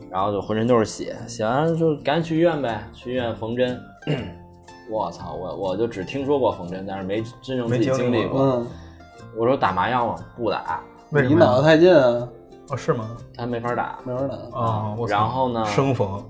[0.09, 3.81] 然后就浑身都是血，血完了就赶紧去医院呗，去医院缝针。
[4.91, 8.41] 我操，我我就只听说过缝针，但是没真正自己没经历过历过。
[8.41, 8.67] 嗯，
[9.37, 10.15] 我说打麻药吗？
[10.35, 11.39] 不打，为什么呀？
[11.39, 12.27] 离脑袋太近啊，
[12.71, 13.17] 哦，是吗？
[13.35, 13.99] 他没法打。
[14.03, 16.23] 没法打，啊，然后呢生缝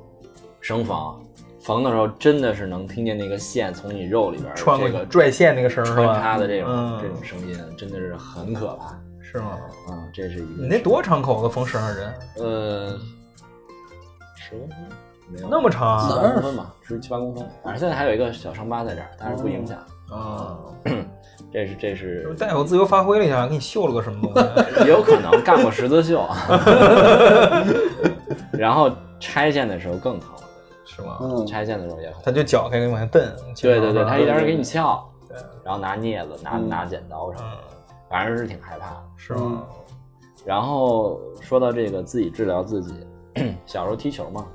[0.59, 1.25] 生缝，
[1.61, 5.93] 缝的时候真的是能听见那个线从你肉里边穿过去这个拽线那个声儿？
[5.95, 8.97] 穿插的这种、嗯这种声音，真的是很可怕。
[9.21, 9.57] 是吗？
[9.89, 10.63] 嗯，这是一个。
[10.63, 12.13] 你那多长口子缝十二针？
[12.37, 12.99] 呃，
[14.35, 14.77] 十公分
[15.29, 16.07] 没有那么长啊？
[16.09, 17.43] 哪儿十公分吧，十七八公分。
[17.63, 19.77] 反正现在还有一个小伤疤在这儿，但是不影响。
[20.09, 20.57] 啊，
[21.51, 24.49] 这是这是大夫自由发挥了一下，给你绣了个什么东西？
[24.85, 26.25] 也有可能干过十字绣，
[28.57, 28.89] 然后
[29.19, 30.29] 拆线的时候更疼，
[30.85, 31.17] 是吗？
[31.21, 32.15] 嗯，拆线的时候也疼。
[32.23, 33.21] 他就脚开始往下蹬。
[33.61, 37.57] 对对对，他一点点给你对撬，对然后拿镊子、拿嗯拿剪刀什么的，
[38.09, 39.03] 反正是挺害怕的。
[39.17, 39.63] 是吗？
[40.45, 42.93] 然后说到这个自己治疗自己，
[43.65, 44.45] 小时候踢球嘛，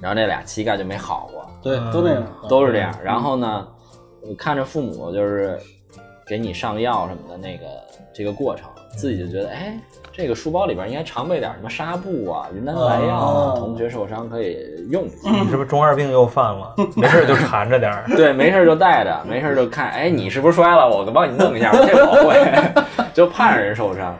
[0.00, 2.94] 然后这俩膝盖就没好过，对，都这样，都是这样。
[3.02, 3.66] 然后呢，
[4.22, 5.58] 我看着父母就是
[6.26, 7.66] 给你上药什么的那个
[8.12, 9.78] 这个过程，自己就觉得，哎，
[10.12, 14.58] 这个书包里边应该常备点什么纱布啊、云南白药啊，哦同学受伤可以
[14.90, 15.30] 用一下。
[15.30, 16.74] 你是不是中二病又犯了？
[16.96, 18.04] 没事就缠着点儿。
[18.16, 20.88] 对，没事就带着，没事就看，哎，你是不是摔了？
[20.88, 22.74] 我帮你弄一下，这我会，
[23.14, 24.18] 就怕让人受伤。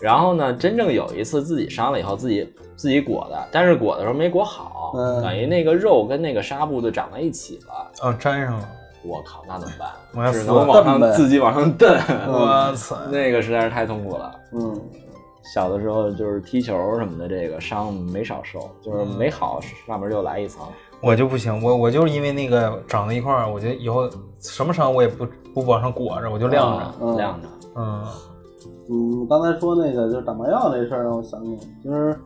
[0.00, 8.08] 然后呢，真正有一次自己伤了以后，自己自己裹的，但是裹的时候没裹好，嗯等于那个肉跟那个纱布就长在一起了。
[8.08, 8.68] 哦，粘上了。
[9.04, 9.88] 我靠，那怎么办？
[10.14, 11.90] 往下撕只能往上蹬自己往上蹬，
[12.28, 12.96] 我 操！
[13.10, 14.34] 那个实在是太痛苦了。
[14.52, 14.80] 嗯，
[15.54, 20.62] 小的时候就是踢球什么的，这个伤没少受，就是没好，上面又来一层。
[21.00, 26.94] 我就不行，我我就是因为那个长在一块儿，我觉得以后什么伤我也不不往上裹着，我就晾着。
[27.00, 27.48] 嗯晾着。
[27.74, 28.04] 嗯
[28.90, 32.18] 嗯，刚才说那个就是打麻药那事儿，让我想起，就是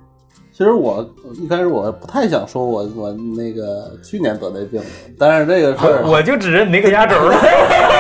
[0.57, 4.81] 其实我一开始我不太想说我我那个去年得那病，
[5.19, 7.37] 但是这个事儿，我就指认没个压轴了。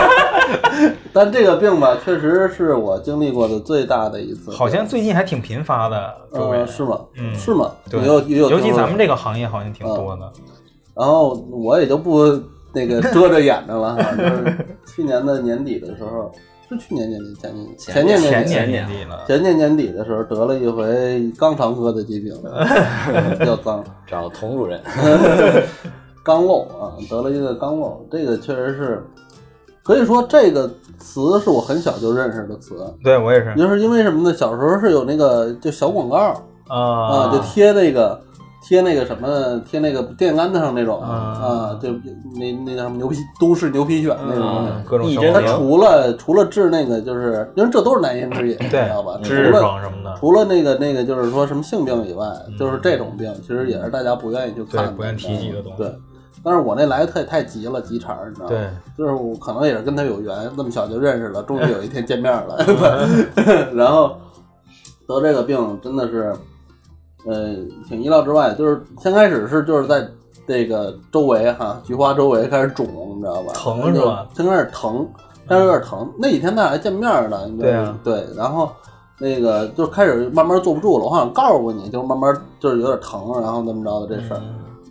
[1.12, 4.50] 但这个病吧，确实是我经历过的最大的一次。
[4.50, 6.98] 好像最近还挺频发的，周围呃，是吗？
[7.18, 7.70] 嗯是吗？
[7.90, 8.96] 对也有有，尤其咱们。
[8.96, 10.32] 这个行业好像挺多的。
[10.94, 12.24] 然后我也就不
[12.72, 16.32] 那个遮着眼睛了哈， 就是去年的年底的时候，
[16.68, 20.84] 是去年年底前年前前年年底前年前年年底了，前年年底的时候得了一回
[21.38, 22.34] 肛肠科的疾病，
[23.38, 23.84] 比较脏。
[24.06, 24.80] 找童主任，
[26.24, 29.04] 肛瘘啊，得了一个肛瘘，这个确实是，
[29.82, 34.36] 可以说这个词是我很小就认识的词，对我也是就是因为什么呢？
[34.36, 36.16] 小时候是有那个就小广告
[36.66, 38.20] 啊，啊就贴那个
[38.66, 41.88] 贴那个什么贴那个电杆子上那种啊啊，就
[42.34, 44.66] 那那叫什么牛皮都市牛皮癣那种
[45.32, 49.20] 它除了除了治那个，就是因为这都是难言之隐，你知道吧？
[49.22, 52.26] 除了什么的，除了那个那个，就是说什么性病以外，
[52.58, 55.94] 就是这种病，其实也是大家不愿意去看不愿意提及的东西对，
[56.42, 58.50] 但是我那来的太太急了，急茬儿，你知道吗？
[58.50, 62.58] 对，就是我可能也是跟他有缘，那么小就认识了，终于有一天见面了
[63.72, 64.16] 然后
[65.06, 66.34] 得这个病真的是，
[67.26, 67.54] 呃，
[67.88, 68.54] 挺意料之外。
[68.54, 70.06] 就是先开始是就是在
[70.46, 73.52] 这个周围哈，菊花周围开始肿，你知道吧？
[73.54, 74.26] 疼是吧？
[74.34, 75.06] 先开始疼，
[75.48, 76.10] 开始有点疼。
[76.18, 78.70] 那几天咱俩还见面呢，你知道吗对啊对，然后。
[79.18, 84.42] 那个就开始慢慢坐不住了，我好像告诉过你，就是慢慢就是有点疼，然后怎么着的这事儿。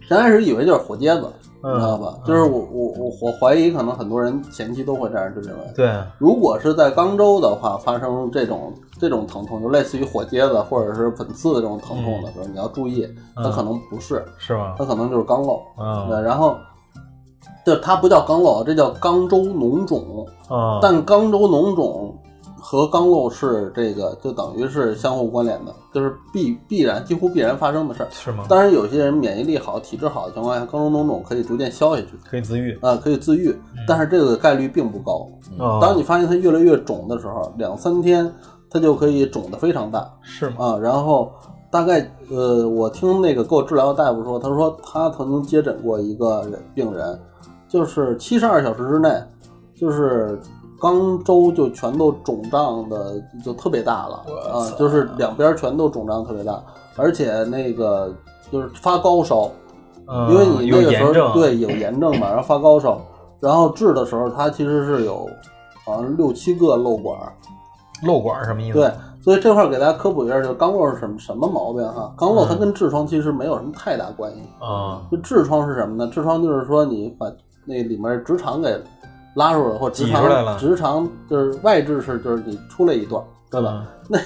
[0.09, 1.27] 先开始以为就是火疖子，
[1.74, 2.13] 你知道吧？
[2.18, 14.76] 嗯就是我我我我怀疑，可能很多人前期都会这样就认为，对，如果是在肛周的话，发生这种这种疼痛，就类似于火疖子或者是粉刺的这种疼痛的时候，你要注意，它可能不是，是吧？
[14.78, 15.59] 它可能就是肛瘘。
[15.80, 16.55] 嗯对，然后
[17.66, 20.26] 这它不叫肛瘘，这叫肛周脓肿。
[20.47, 22.16] 啊，但肛周脓肿
[22.68, 28.09] 和肛瘘是这个就等于是相互关联的，就是必必然几乎必然发生的事儿。
[28.09, 28.43] 是吗？
[28.49, 32.76] 当然，有些人免疫力好、体质好的情况下，肛周脓肿可以逐渐消下去，可以自愈。
[32.82, 33.55] 啊、可以自愈，
[33.88, 35.28] 但是这个概率并不高。
[35.59, 38.34] 哦当你发现它越来越肿的时候，两三天
[38.68, 40.55] 它就可以肿得非常大是吗？
[40.57, 40.78] 啊。
[40.80, 41.32] 然后
[41.70, 47.20] 大概呃，我听那个给我治疗的大夫说，他说他曾经接诊过一个人病人，
[47.68, 49.09] 就是七十二小时之内，
[49.80, 50.39] 就是
[50.86, 54.23] 肛周就全都肿胀的就特别大了
[54.53, 56.61] 啊，就是两边全都肿胀特别大，
[56.95, 58.13] 而且那个
[58.51, 59.49] 就是发高烧。
[60.07, 63.01] 嗯因为你那个时候对有炎症嘛，然后发高烧，
[63.39, 65.27] 然后治的时候它其实是有
[65.83, 67.33] 好像六七个瘘管儿，
[68.05, 68.77] 漏管儿什么意思？
[68.77, 68.91] 对，
[69.23, 72.13] 所以这块儿给大家科普一下，就是肛瘘是什么什么毛病哈？
[72.15, 76.07] 肛瘘它嗯跟痔疮其实没有什么太大关系，啊，就痔疮是什么呢？
[76.13, 77.25] 痔疮就是说你把
[77.65, 78.79] 那里面直肠给
[79.36, 83.86] 拉出来，或者直挤出来了肠直肠就是外痔是就是你出来一段，对吧？
[83.86, 83.88] 嗯？
[84.09, 84.19] 那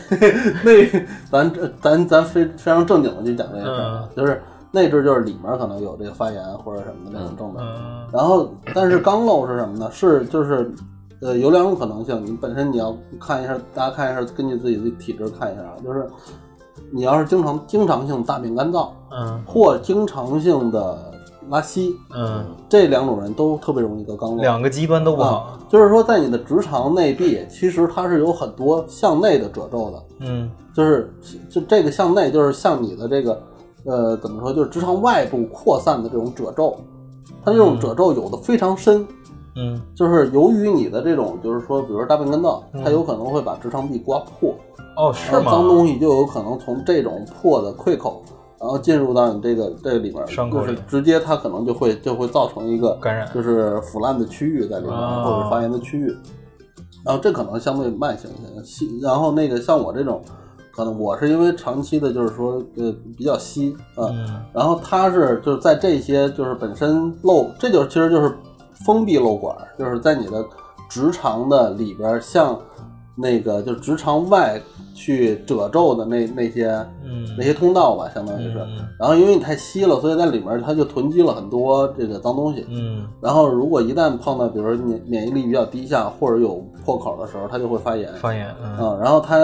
[0.64, 4.42] 那咱这咱咱非非常正经的去讲这个事儿啊，就是
[4.72, 9.90] 内痔就是里面可能有这个发炎或者什么的那种症状，嗯然后但是肛瘘是什么呢？
[9.92, 10.70] 是就是
[11.22, 16.08] 呃有两种可能性，你本身你要看一下，大家看一下，根据自己的体质看一下啊，就是
[16.92, 21.09] 你要是经常经常性大便干燥嗯或经常性的
[21.50, 24.42] 拉稀，嗯，这两种人都特别容易得肛瘘。
[24.42, 25.38] 两个极端都不好。
[25.38, 30.50] 啊，就是说，在你的直肠内壁，其实它是有很多向内的褶皱的，嗯。
[30.72, 31.12] 就是
[31.50, 33.42] 就这个向内，就是向你的这个
[33.84, 36.78] 呃怎么说，就是直肠外部扩散的这种褶皱，
[37.44, 39.06] 它这种褶皱有的非常深，
[39.56, 39.82] 嗯。
[39.94, 44.54] 就是由于你的这种，就是说，比如说大便干燥，它有可能会把直肠壁刮破，
[44.96, 45.42] 哦是吗？
[45.44, 48.22] 那脏东西就有可能从这种破的溃口，
[48.60, 56.16] 然后进入到你这个这个里面，伤口就是直接它可能就会就会造成一个感染就是腐烂的区域在里面，啊或者发炎的区域。
[57.06, 60.22] 然后这可能相对慢性一些，稀然后那个像我这种，
[60.72, 68.36] 可能我是因为长期的，就是说呃比较稀啊，嗯然后它是就是在这些就是本身漏，这就其实就是
[68.86, 70.46] 封闭漏管，就是在你的
[70.90, 72.60] 直肠的里边儿，向
[73.22, 74.60] 那个就是直肠外
[74.94, 76.70] 去褶皱的那那些
[77.04, 78.60] 嗯那些通道吧，相当于是。
[78.60, 82.66] 嗯然后因为你太稀了，所以在里面它就囤积了很多这个脏东西。
[82.70, 88.14] 嗯然后如果一旦碰到，比如说免免疫力比较低下或者有破口的时候，它就会发炎。
[88.16, 89.38] 发炎嗯嗯，然后它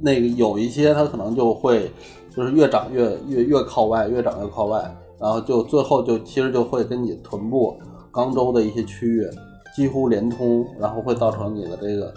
[0.00, 1.90] 那个有一些它可能就会
[2.34, 4.82] 就是越长越越越靠外，越长越靠外，
[5.20, 7.76] 然后就最后就其实就会跟你臀部、
[8.10, 9.28] 肛周的一些区域
[9.76, 12.12] 几乎连通，然后会造成你的这个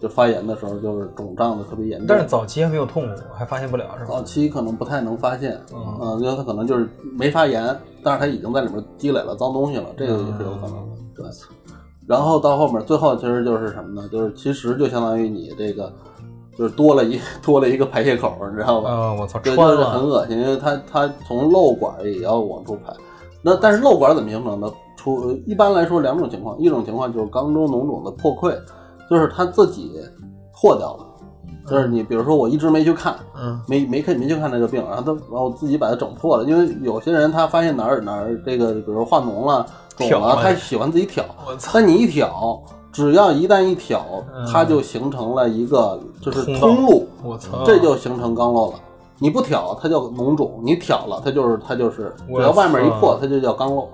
[0.00, 2.06] 就发炎的时候就是肿胀的特别严重。
[2.08, 4.10] 但是早期还没有痛苦，还发现不了是吧？
[4.14, 10.96] 早期可能不太能发现，嗯嗯，因为它可能就是没发炎，但是它已经在里面积累了脏东西了，这个也是有可能的。
[11.14, 11.26] 对，
[12.06, 14.08] 然后到后面最后其实就是什么呢？
[14.10, 15.92] 就是其实就相当于你这个
[16.56, 18.90] 就是多了一 多了一个排泄口，你知道吧？
[18.90, 22.92] 啊，我操，对，穿就是很，恶心，因为它它从漏管也要往出排。
[23.42, 24.72] 那但是漏管怎么形成的？
[24.96, 28.54] 出一般来说两种情况，一种情况就是肛周脓肿的破溃，
[29.10, 30.00] 就是他自己
[30.52, 31.04] 破掉了，
[31.68, 44.04] 就是你比如说我一直没去看，嗯没没看没去看这个病，然后他然后自己把它整破了，因为有些人他发现哪儿哪儿这个，比如说化脓了、肿了，他喜欢自己挑，我操，但你一挑，只要一旦一挑
[44.34, 48.78] 嗯，它就形成了一个就是通路，我操，这就形成肛瘘了。
[49.18, 53.86] 你不挑，它叫脓肿；你挑了，它就是它就是，只要外面一破，它就叫肛瘘。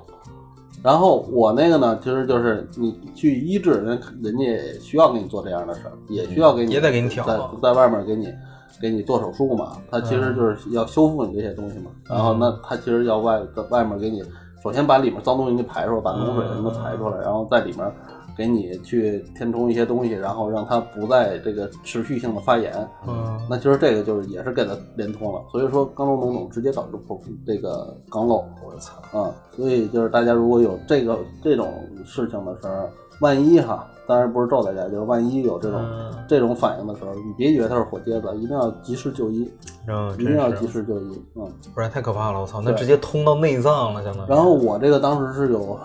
[0.86, 8.32] 然后我那个呢，其实就是你去医治人，人家也需要给你做这样的事儿，也需要给你也得给你挑在在外面给你
[8.80, 9.72] 给你做手术嘛。
[9.90, 11.90] 他其实就是要修复你这些东西嘛。
[12.08, 14.22] 然后那他其实要外在外面给你，
[14.62, 17.92] 首先把里面脏东西给排出来，把脓水什么排出来，然后在里面
[18.36, 22.72] 给你去填充一些东西，然后让它不再这个持续性的发炎。
[23.06, 28.44] 嗯那其实这个就是也是给它连通了，所以说肛瘘脓肿直接导致破这个肛瘘。
[28.64, 31.72] 我操，啊，所以就是大家如果有这个这种
[32.04, 32.88] 事情的时候，
[33.20, 39.48] 万一哈，当然不是咒大家，就是万一有这种、嗯这种反应的时候，你别以为它是火疖子，一定要及时就医，
[39.86, 41.22] 嗯，一定要及，时就医。
[41.36, 44.28] 嗯，不然太可怕了，我操，那直接通到内脏了，相当于。
[44.28, 45.78] 然后我这个当时是有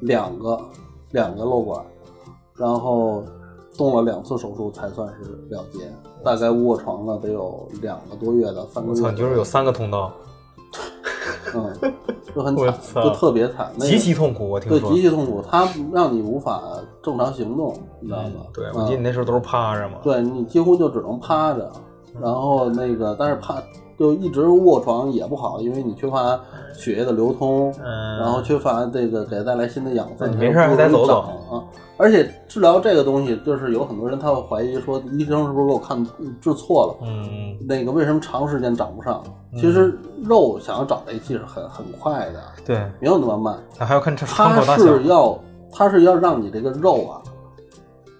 [0.00, 0.60] 两个
[1.12, 1.84] 两个瘘管，
[2.56, 3.22] 然后
[3.76, 5.90] 动了两次手术才算是了结，
[6.24, 9.00] 大概卧床了得有两个多月的三个月。
[9.00, 10.12] 我操，你就是有三个通道，
[11.54, 11.72] 嗯，
[12.34, 14.92] 就很惨，就特别惨，那个极其痛苦，我听对，说。
[14.92, 16.62] 极其痛苦，它让你无法
[17.02, 18.30] 正常行动，你知道吗？
[18.34, 19.98] 嗯对，嗯我记得你那时候都是趴着嘛。
[20.02, 21.70] 对你几乎就只能趴着，
[22.20, 23.62] 然后那个，但是趴
[23.98, 26.38] 就一直卧床也不好，因为你缺乏
[26.72, 31.20] 血液的流通，嗯，然后缺乏这个给它带来新的养分，没事儿还得走走
[31.50, 31.64] 啊。
[31.96, 36.06] 而且治疗这个东西，就是有很多人他会怀疑说，医生是不是给我看
[36.40, 37.06] 治错了？
[37.08, 39.20] 嗯，那个为什么长时间长不上？
[39.54, 43.58] 其实肉想要长在一起是很很快的，对，没有那么慢。
[43.80, 44.60] 那还要看它。
[44.76, 45.36] 是要
[45.72, 47.20] 它是要让你这个肉啊，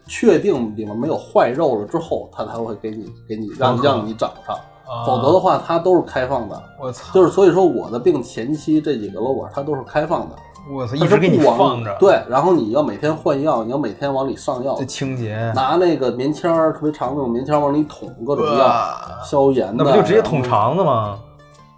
[0.08, 4.60] 确定里面没有坏肉了之后，它才会给你给你让让你长上，啊
[5.06, 6.62] 否则的话它都是开放的。
[6.80, 10.36] 我操，就是所以说我的病前期这几个瘘管它都是开放的，
[10.72, 21.18] 我操，一直给你往放着。，对，然后你要每天换药，你要每天往里上药这，清洁，拿那个棉签儿特别长那种棉签儿往里捅各种药，消炎的，那不就直接捅肠子吗？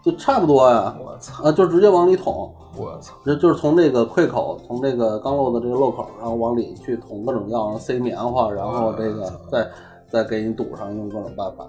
[0.02, 2.50] 就差不多呀，我操，啊，就直接往里捅。
[2.76, 9.68] 我操，就就是从这个溃口，从这个肛瘘的这个漏口，然后往里去捅各种药，然后塞棉花，然后这个再
[10.08, 11.66] 再给你堵上，用各种办法。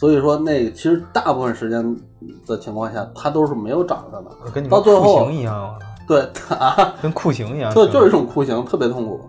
[0.00, 1.96] 所以说，那个其实大部分时间
[2.46, 4.30] 的情况下，它都是没有长上的。
[4.50, 5.78] 跟你酷到最后刑一样，
[6.48, 7.70] 啊， 跟酷刑一样。
[7.74, 9.20] 对，就是一种酷刑，特别痛苦。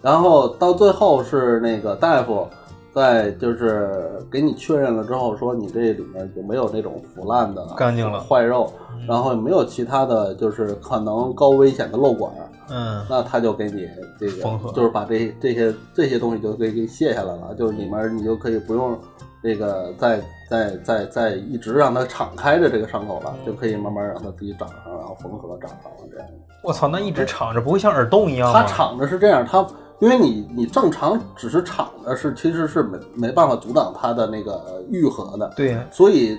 [0.00, 2.46] 然后到最后是那个大夫
[2.94, 8.72] 在就是给你确认了之后，说你这里面有没有那种腐烂的、干净了坏肉，
[9.08, 12.32] 然后也没有其他的就是可能高危险的漏管。
[12.70, 13.88] 嗯，那他就给你
[14.20, 18.96] 这个，就是把这这些这些东西就可以给卸下来了，就是里面你就可以不用
[19.42, 26.28] 这个再再再再一直让它敞开着这个伤口了，就可以慢慢让它自己长上，然后缝合长上了这样。
[26.62, 28.62] 我操，那一直敞着不会像耳洞一样吗？
[28.62, 29.66] 它敞着是这样，它
[29.98, 36.38] 因为你你正常只是敞着是其实是没没办法阻挡它的那个愈合的，对，所以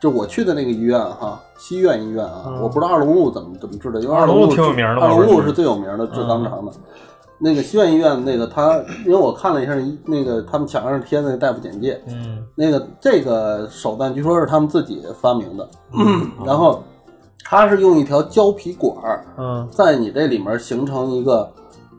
[0.00, 6.72] 就我去的那个医院哈，西苑医院啊，我不知道二龙路怎么怎么治的，因为二龙路龙路挺有名的二龙路是最有名的治肛肠的。
[7.38, 9.74] 那个西苑医院那个他，因为我看了一下
[10.04, 15.68] 那个他们墙上贴的那个大夫简介，嗯那个这个手段据说是他们自己发明的，
[16.44, 16.82] 然后
[17.44, 21.52] 他是用一条胶皮管儿嗯在你这里面形成一个，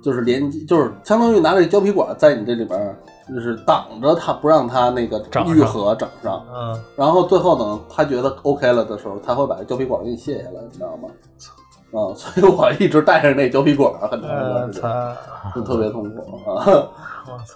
[0.04, 2.98] 就是连接，就是相当于拿这个胶皮管在你这里面，
[3.30, 6.44] 就是挡着它，不让它那个愈合长上。
[6.52, 11.10] 嗯，然后最后等他觉得 OK 了的时候，他会把这胶皮管给你卸下来，你知道吗？
[11.92, 14.92] 啊，所以我一直带着那胶皮管很长一段时间，
[15.56, 16.90] 就特别痛苦啊。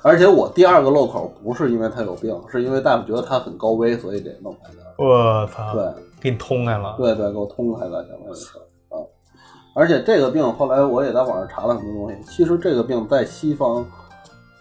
[0.02, 4.78] 而且我第二个漏口不是因为他有病，是因为大夫觉得他很高危，所以给弄开的。
[4.98, 5.84] 我操，对，
[6.22, 8.58] 给你通开了，对对，给我通开了，相当于是
[8.90, 8.96] 啊。
[9.76, 13.86] 而且这个病后来我也在网上查了很多东西，其实这个病在西方，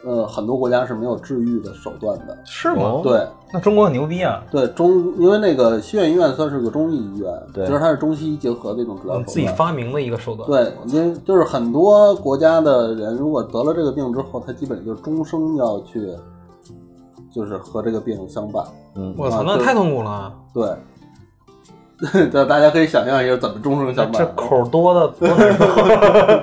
[0.04, 2.36] 呃，很多国家是没有治愈的手段的。
[2.44, 3.00] 是吗？
[3.02, 4.42] 对那中国很牛逼啊！
[4.50, 9.26] 对，中因为那个西苑医院算是个中医医院，对其实它是中西医结合的一种治疗手段。
[9.26, 10.48] 自己发明的一个手段。
[10.48, 16.08] 对，因为就是很多国家的人，如果得了这个病之后，他基本就是终生要去，
[17.30, 18.64] 就是和这个病相伴。
[18.94, 20.32] 嗯，我操，那太痛苦了。
[20.54, 24.24] 对，这 大家可以想象一下怎么终生相伴。
[24.24, 25.28] 这口多的多。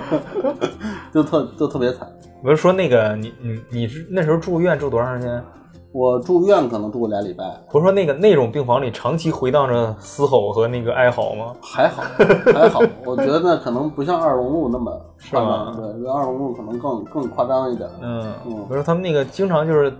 [1.14, 2.08] 就特就特别惨。
[2.44, 5.44] 我是说那个你你你是那时候住院住多长时间？
[5.94, 11.56] 我住院可能住过俩礼拜，不是说那个那种病房里长期回荡着嘶吼和那个哀嚎吗？
[11.62, 12.04] 还好
[12.54, 17.90] 还好，我觉得可能不像二龙路那么夸吗张，对，二龙路可能更更夸张一点。
[18.02, 19.92] 嗯，嗯我说他们那个经常就是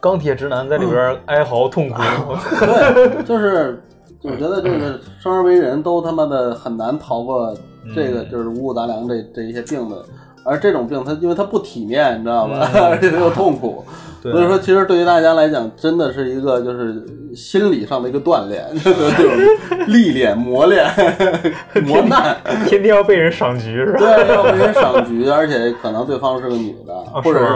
[0.00, 1.96] 钢铁直男在里边哀嚎痛哭。
[2.58, 3.80] 对，就是
[4.24, 7.54] 我觉得这个生而为人都他妈的很难逃过
[7.94, 9.96] 这个就是五谷杂粮这这一些病的，
[10.44, 12.70] 而这种病它因为它不体面，你知道吧？
[12.90, 13.84] 而且它又痛苦，
[14.22, 20.86] 所以说其实对于大家来讲，真的是一个就是心理上的一个锻炼， 就是历练、磨练、
[21.86, 22.36] 磨难。
[22.66, 23.98] 天天要被人赏菊是吧？
[23.98, 27.52] 对，要被人赏菊，而且可能对方是个女的，啊或者是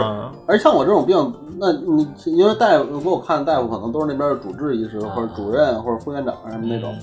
[0.47, 6.93] 而像我这种病，那你因为大夫给我看的大夫可能都是那边的主治医师或者主任或者副院长什么那种，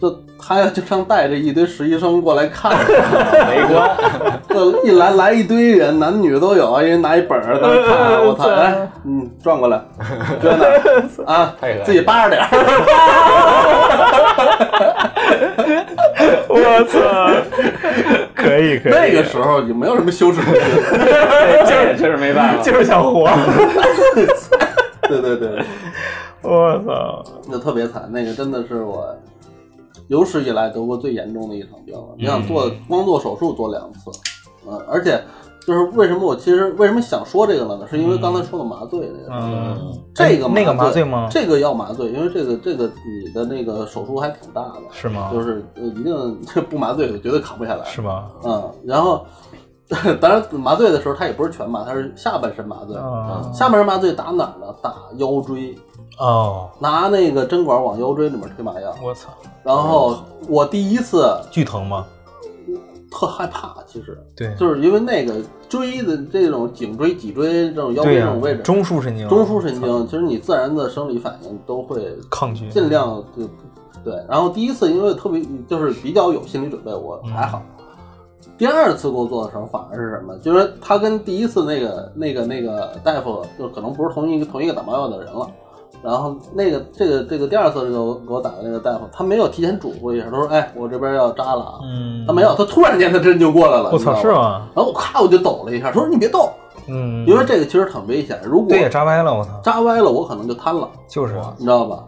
[0.00, 3.90] 就他要经常带着一堆实习生过来看，围观，
[4.48, 9.80] 这一来来一堆人，男女都有，一人拿一本儿在那看， 我操，来，嗯，转过来，
[10.40, 10.80] 捐哪儿
[11.26, 12.48] 啊 自己扒着点儿。
[16.48, 16.98] 我 操，
[18.34, 20.52] 可以可以，那个时候也没有什么羞耻心，
[21.66, 22.62] 这也确实没办法。
[22.62, 23.28] 就是想活。
[25.08, 25.64] 对对对。
[26.40, 29.04] 我操，那特别惨，那个真的是我
[30.08, 32.14] 有史以来得过最严重的一场病了。
[32.18, 34.10] 你想做光做手术做两次，
[34.66, 35.22] 嗯，而且
[35.66, 37.86] 就是为什么我其实为什么想说这个了呢？
[37.88, 42.90] 是因为刚才说的麻醉那个，嗯，这个那个麻麻醉吗这个要麻醉，因为这个这个
[43.24, 45.30] 你的那个手术还挺大的，是吗？
[45.32, 48.28] 就是呃一定这 不麻醉绝对扛不下来，是吗？
[48.44, 49.24] 嗯，然后。
[50.20, 52.94] 当然，麻醉的时候它也不是全麻，它是下半身麻醉。
[52.94, 54.66] 啊下半身麻醉打哪儿呢？
[54.82, 55.74] 打腰椎，
[56.18, 58.94] 哦，拿那个针管往腰椎里面推麻药。
[59.02, 59.30] 我操，
[59.62, 60.16] 然后
[60.48, 62.04] 我第一次巨疼吗？
[63.10, 65.34] 特害怕，其实对，就是因为那个
[65.66, 73.48] 椎的这种颈椎、脊椎这种腰椎这种位置，中枢神经，中枢神经，其实你自然的生理反应都会抗拒，尽量就
[74.04, 74.14] 对。
[74.28, 77.62] 然后第一次因为特别就是比较有心理准备，我还好。
[78.58, 80.36] 第二次给我做的时候反而是什么？
[80.38, 85.48] 就是他跟第一次那个那个那个大夫就可能不是同一个同一个打麻药的人了。
[86.02, 93.90] 然后那个这个这个第二次这个给我打的那个大夫，他没有提前嘱咐一下，他说：“哎，我这边要扎了啊。”嗯，他没有，他突然间他针就过来了。
[93.92, 94.14] 我操？
[94.16, 94.68] 是吗？
[94.74, 96.48] 然后我咔我就抖了一下，他说：“你别动，
[96.88, 102.04] 嗯，因为这个其实很危险，如果扎歪了，我操，扎歪了，我可能就瘫了，就是，你知道吧？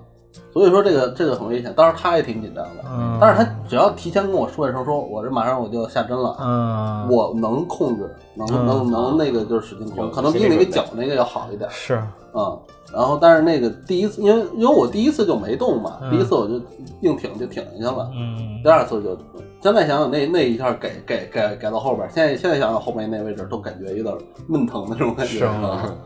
[0.52, 1.72] 所以说这个这个很危险。
[1.76, 11.68] 当时他也挺紧张的，嗯，但是他只要提前跟我说一声，说我这马上我就要下针了，嗯，我能控制，能嗯能能那个就是使劲控制，可能比你那个脚那个要好一点。
[11.70, 12.00] 是，
[12.34, 12.58] 嗯，
[12.92, 16.10] 然后但是那个第一次，因为因为我第一次就没动嘛，嗯。
[16.10, 16.54] 第一次我就
[17.02, 18.60] 硬挺就挺下去了，嗯。
[18.62, 19.16] 第，二次就，
[19.62, 24.14] 现在想想那那一下给给给给到后边，现在现在想想后面那位置都感觉有点
[24.48, 25.82] 闷疼的那种感觉，是吗？
[25.84, 25.98] 嗯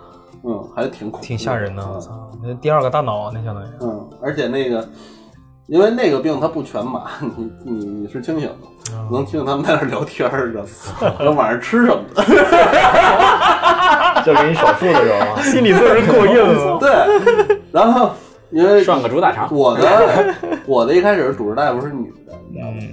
[0.47, 4.87] 嗯，还挺恐怖挺吓人的，我嗯操，那第二个大脑那相当于，嗯，而且那个，
[5.69, 7.05] 因为那个病它不全麻，
[7.37, 9.09] 你你你是清醒的，嗯。
[9.11, 11.17] 能听见他们在那儿聊天儿，知道吗？
[11.19, 12.23] 然后晚上吃什么的，
[14.25, 18.11] 就给你手术的时候啊， 心理素质过硬， 对，然后
[18.51, 19.49] 因为涮个猪大肠。
[19.55, 20.35] 我的
[20.67, 22.77] 我的一开始主治大夫是女的，你知道吗？
[22.81, 22.89] 嗯，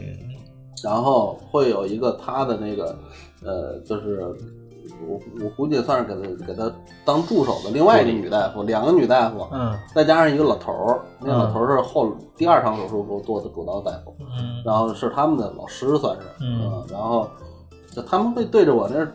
[0.84, 2.96] 然后会有一个她的那个
[3.46, 4.26] 呃，就是
[5.08, 6.72] 我我估计算是给他给他
[7.06, 17.30] 当助手的另外一个女大夫，两个女大夫，嗯再加上一个老头儿，那个老头儿是后第二场手术给我做的主刀大夫，嗯然后是他们的老师算是，嗯然后
[17.96, 19.12] 就他们会对着我那儿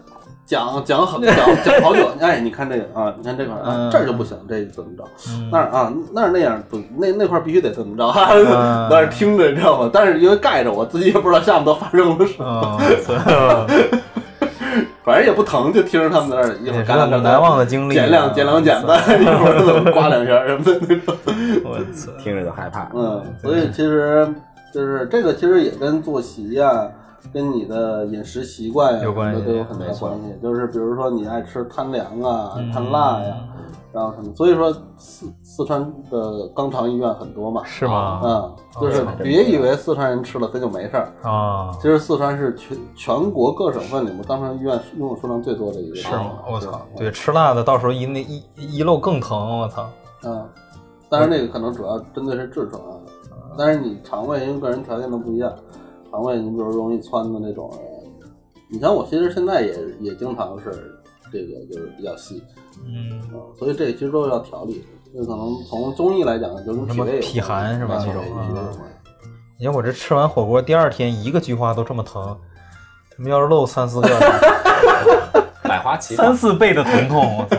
[0.46, 1.34] 讲讲好讲
[1.64, 5.04] 讲好久，哎，你看这个啊，你看这块儿啊嗯，这儿就不行，这怎么着？
[5.28, 8.06] 嗯那儿啊那儿那样不那那块儿必须得怎么着？
[8.12, 8.32] 哈，
[8.88, 9.90] 那儿听着你知道吗？
[9.92, 12.78] 但是因为盖着我自己也不知道下面都发生了什么，
[13.26, 13.66] 嗯，
[15.04, 18.02] 反正也不疼，就听着他们在那儿一会儿干干个难忘的经历啊。
[18.02, 21.14] 减两减两减吧， 一会儿怎么刮两下什么的那种。
[21.64, 22.12] 我操！
[22.22, 22.88] 听着就害怕。
[22.94, 24.28] 嗯，所以其实
[24.72, 26.86] 就是这个，其实也跟作息呀、
[27.32, 30.34] 跟你的饮食习惯呀、有关系什么的都有很大关系。
[30.42, 33.36] 就是比如说你爱吃贪凉啊、嗯贪辣呀，
[33.92, 37.62] 然后什么，所以说四四川的肛肠医院很多嘛。
[37.64, 38.20] 是吗？
[38.24, 45.96] 嗯，就是哦别以为四川人吃了他就没事儿，啊，其实四川是全全国各省份里面肛肠医院用的数量最多的一个。
[45.96, 46.32] 是吗？
[46.50, 46.80] 我操！
[46.96, 49.88] 对，吃辣的到时候一那一一漏更疼，我操！
[50.24, 50.44] 嗯，
[51.08, 52.96] 但是那个可能主要针对是痔疮啊，
[53.56, 55.52] 但是你肠胃因为个人条件都不一样，
[56.16, 57.70] 肠胃你比如容易窜的那种
[58.22, 58.30] 人，
[58.70, 60.98] 你像我其实现在也也经常是
[61.30, 62.42] 这个就是比较细，
[62.86, 64.82] 嗯，嗯，所以这其实都是要调理，
[65.14, 68.24] 就可能从中医来讲就是跟什么脾胃脾寒是吧啊那种
[69.58, 72.34] 你看我这吃完火锅第二天一个菊花都这么疼，
[73.14, 74.08] 他们要是漏三四个，
[75.64, 77.56] 百花齐放三，四倍的疼痛，我操！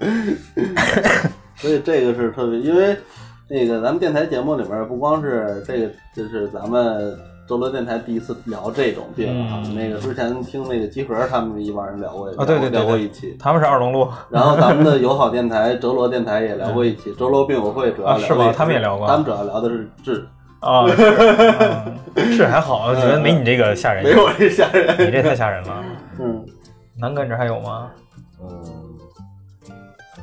[1.56, 2.96] 所以这个是特别，因为
[3.50, 7.14] 那个咱们电台节目里面不光是这个，就是咱们
[7.48, 9.62] 周罗电台第一次聊这种病啊。
[9.64, 13.34] 嗯那个之前听那个集合他们一帮人聊过，啊，对对对，聊过一期。
[13.40, 20.28] 他们是二龙路， 然后咱们的友好电台哲罗电台也聊过一期，哲罗病友会主要聊啊是吗他们也聊过他们主要聊的是治，
[20.60, 20.86] 啊，
[22.16, 24.94] 是还好，我觉得没你这个吓人，没我这吓人。
[25.06, 25.84] 你这太吓人了。
[26.20, 26.44] 嗯，
[26.98, 27.88] 南哥，你这还有吗？
[28.42, 28.48] 嗯，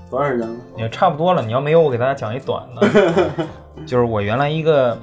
[0.10, 0.56] 多长时间了？
[0.78, 1.42] 也差不多了。
[1.42, 2.88] 你要没有，我给大家讲一短的，
[3.88, 4.98] 就是我原来一个，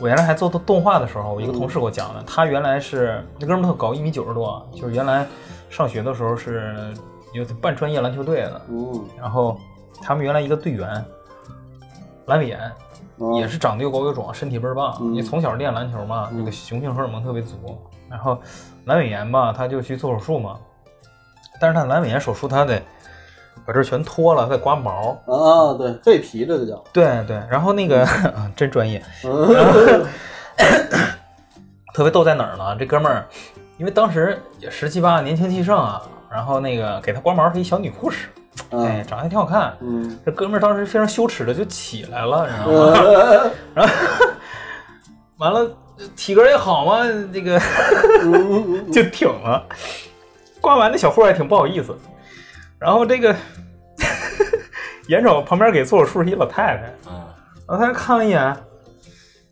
[0.00, 5.26] 我原来还做动画的时候，我一个同事给我讲的，他原来是那哥们儿特高，一米九十多，就是原来
[5.68, 6.94] 上学的时候是
[7.32, 9.58] 有半专业篮球队的，嗯，然后
[10.00, 11.04] 他们原来一个队员
[12.26, 12.60] 阑尾炎，
[13.16, 14.96] 哦也是长得又高又壮，身体倍儿棒。
[15.00, 17.56] 嗯你从小练篮球嘛，那个雄性荷尔蒙特别足。
[18.08, 18.38] 然后
[18.86, 20.56] 阑尾炎吧，他就去做手术嘛。
[21.60, 22.80] 但是他阑尾炎手术，他得
[23.68, 25.10] 把这全脱了，再刮毛。
[25.26, 30.06] 啊，对，废皮这个叫，对对，然后那个、啊 真专业，嗯
[31.92, 32.74] 特别逗在哪儿呢？
[32.78, 33.26] 这哥们儿，
[33.76, 36.00] 因为当时也十七八，年轻气盛啊，
[36.30, 38.28] 然后那个给他刮毛是一小女护士，
[38.70, 39.76] 哎，嗯长得还挺好看。
[39.80, 43.50] 嗯，这哥们儿当时非常羞耻的就起来了，你知道吗？
[43.74, 43.94] 然后
[45.36, 45.70] 完了，
[46.16, 47.02] 体格也好嘛，
[47.34, 47.60] 这个
[48.90, 49.62] 就挺了。
[50.58, 51.94] 刮完那小护士还挺不好意思，
[52.80, 53.34] 然后这个
[55.08, 57.12] 眼瞅旁边给做手术是一老太太，嗯，
[57.66, 58.56] 老太太看了一眼，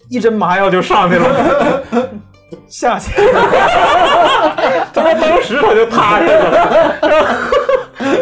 [0.08, 1.82] 一针麻药就上去了，
[2.68, 3.42] 下去了。
[4.94, 7.26] 他说当时他就踏实了，然后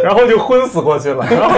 [0.02, 1.57] 然后就昏死过去了，然后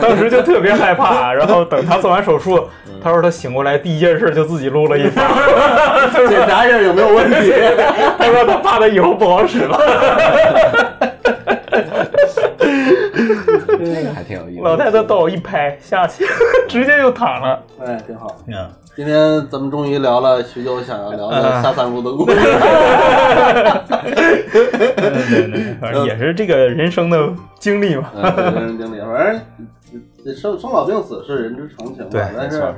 [0.00, 2.68] 当时就特别害怕，然后等他做完手术，
[3.02, 5.22] 他说他醒过来第一件事就自己撸了一发，
[6.28, 7.52] 检查一下有没有问题。
[8.18, 9.78] 他说他怕他以后不好使了。
[13.84, 14.62] 这个还挺有意思。
[14.62, 16.24] 老太太到我一拍下去，
[16.68, 17.62] 直接就躺了。
[17.84, 18.36] 哎，挺好。
[18.46, 22.36] 嗯，今天咱们终于聊了许久想要聊嗯的下三路的故事。
[22.36, 22.42] 对
[24.70, 28.10] 对对，反正 也是这个人生的经历嘛。
[28.14, 29.40] 人生经历，反正
[30.24, 32.08] 这生生老病死是人之常情嘛。
[32.10, 32.74] 对但是没错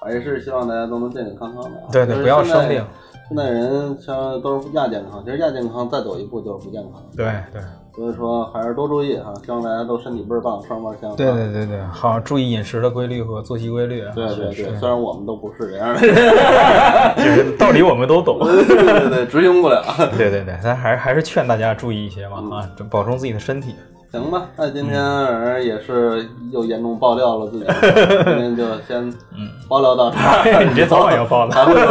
[0.00, 1.88] 还是希望大家都能健健康康的啊。
[1.92, 2.84] 对对，不要生病。。
[3.28, 7.02] 现在人像都是亚健康，其实亚健康再走一步就是不健康。
[7.16, 7.60] 对对
[7.96, 14.12] 所以说还是多注意哈，希望大家都身体倍儿棒，双棒相对对对对，好，注意饮食的规律和作息规律啊。
[14.14, 16.14] 对对对，虽然我们都不是这样的人，
[17.16, 18.38] 就是道理我们都懂。
[18.44, 19.82] 对对对，执行不了。
[20.18, 23.74] 对对对，咱还是还是劝大家注意一些嘛啊，保重自己的身体。
[24.12, 27.64] 行吧，那今天儿也是又严重爆料了自己，
[28.26, 29.10] 今天就先
[29.68, 30.64] 爆料到这儿。
[30.68, 31.54] 你这早晚要爆的。
[31.54, 31.86] 还会有，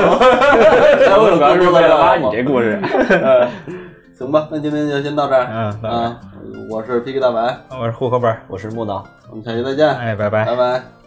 [1.09, 2.79] 还会有主要是更多的为了挖你这故事。
[3.09, 3.84] 嗯
[4.17, 5.45] 行吧，那今天就先到这儿。
[5.49, 6.21] 嗯啊，
[6.69, 9.05] 我是 PK 大白，我是户口本，我是木脑。
[9.29, 10.55] 我们下期再见，哎，拜拜拜。
[10.55, 11.04] 拜。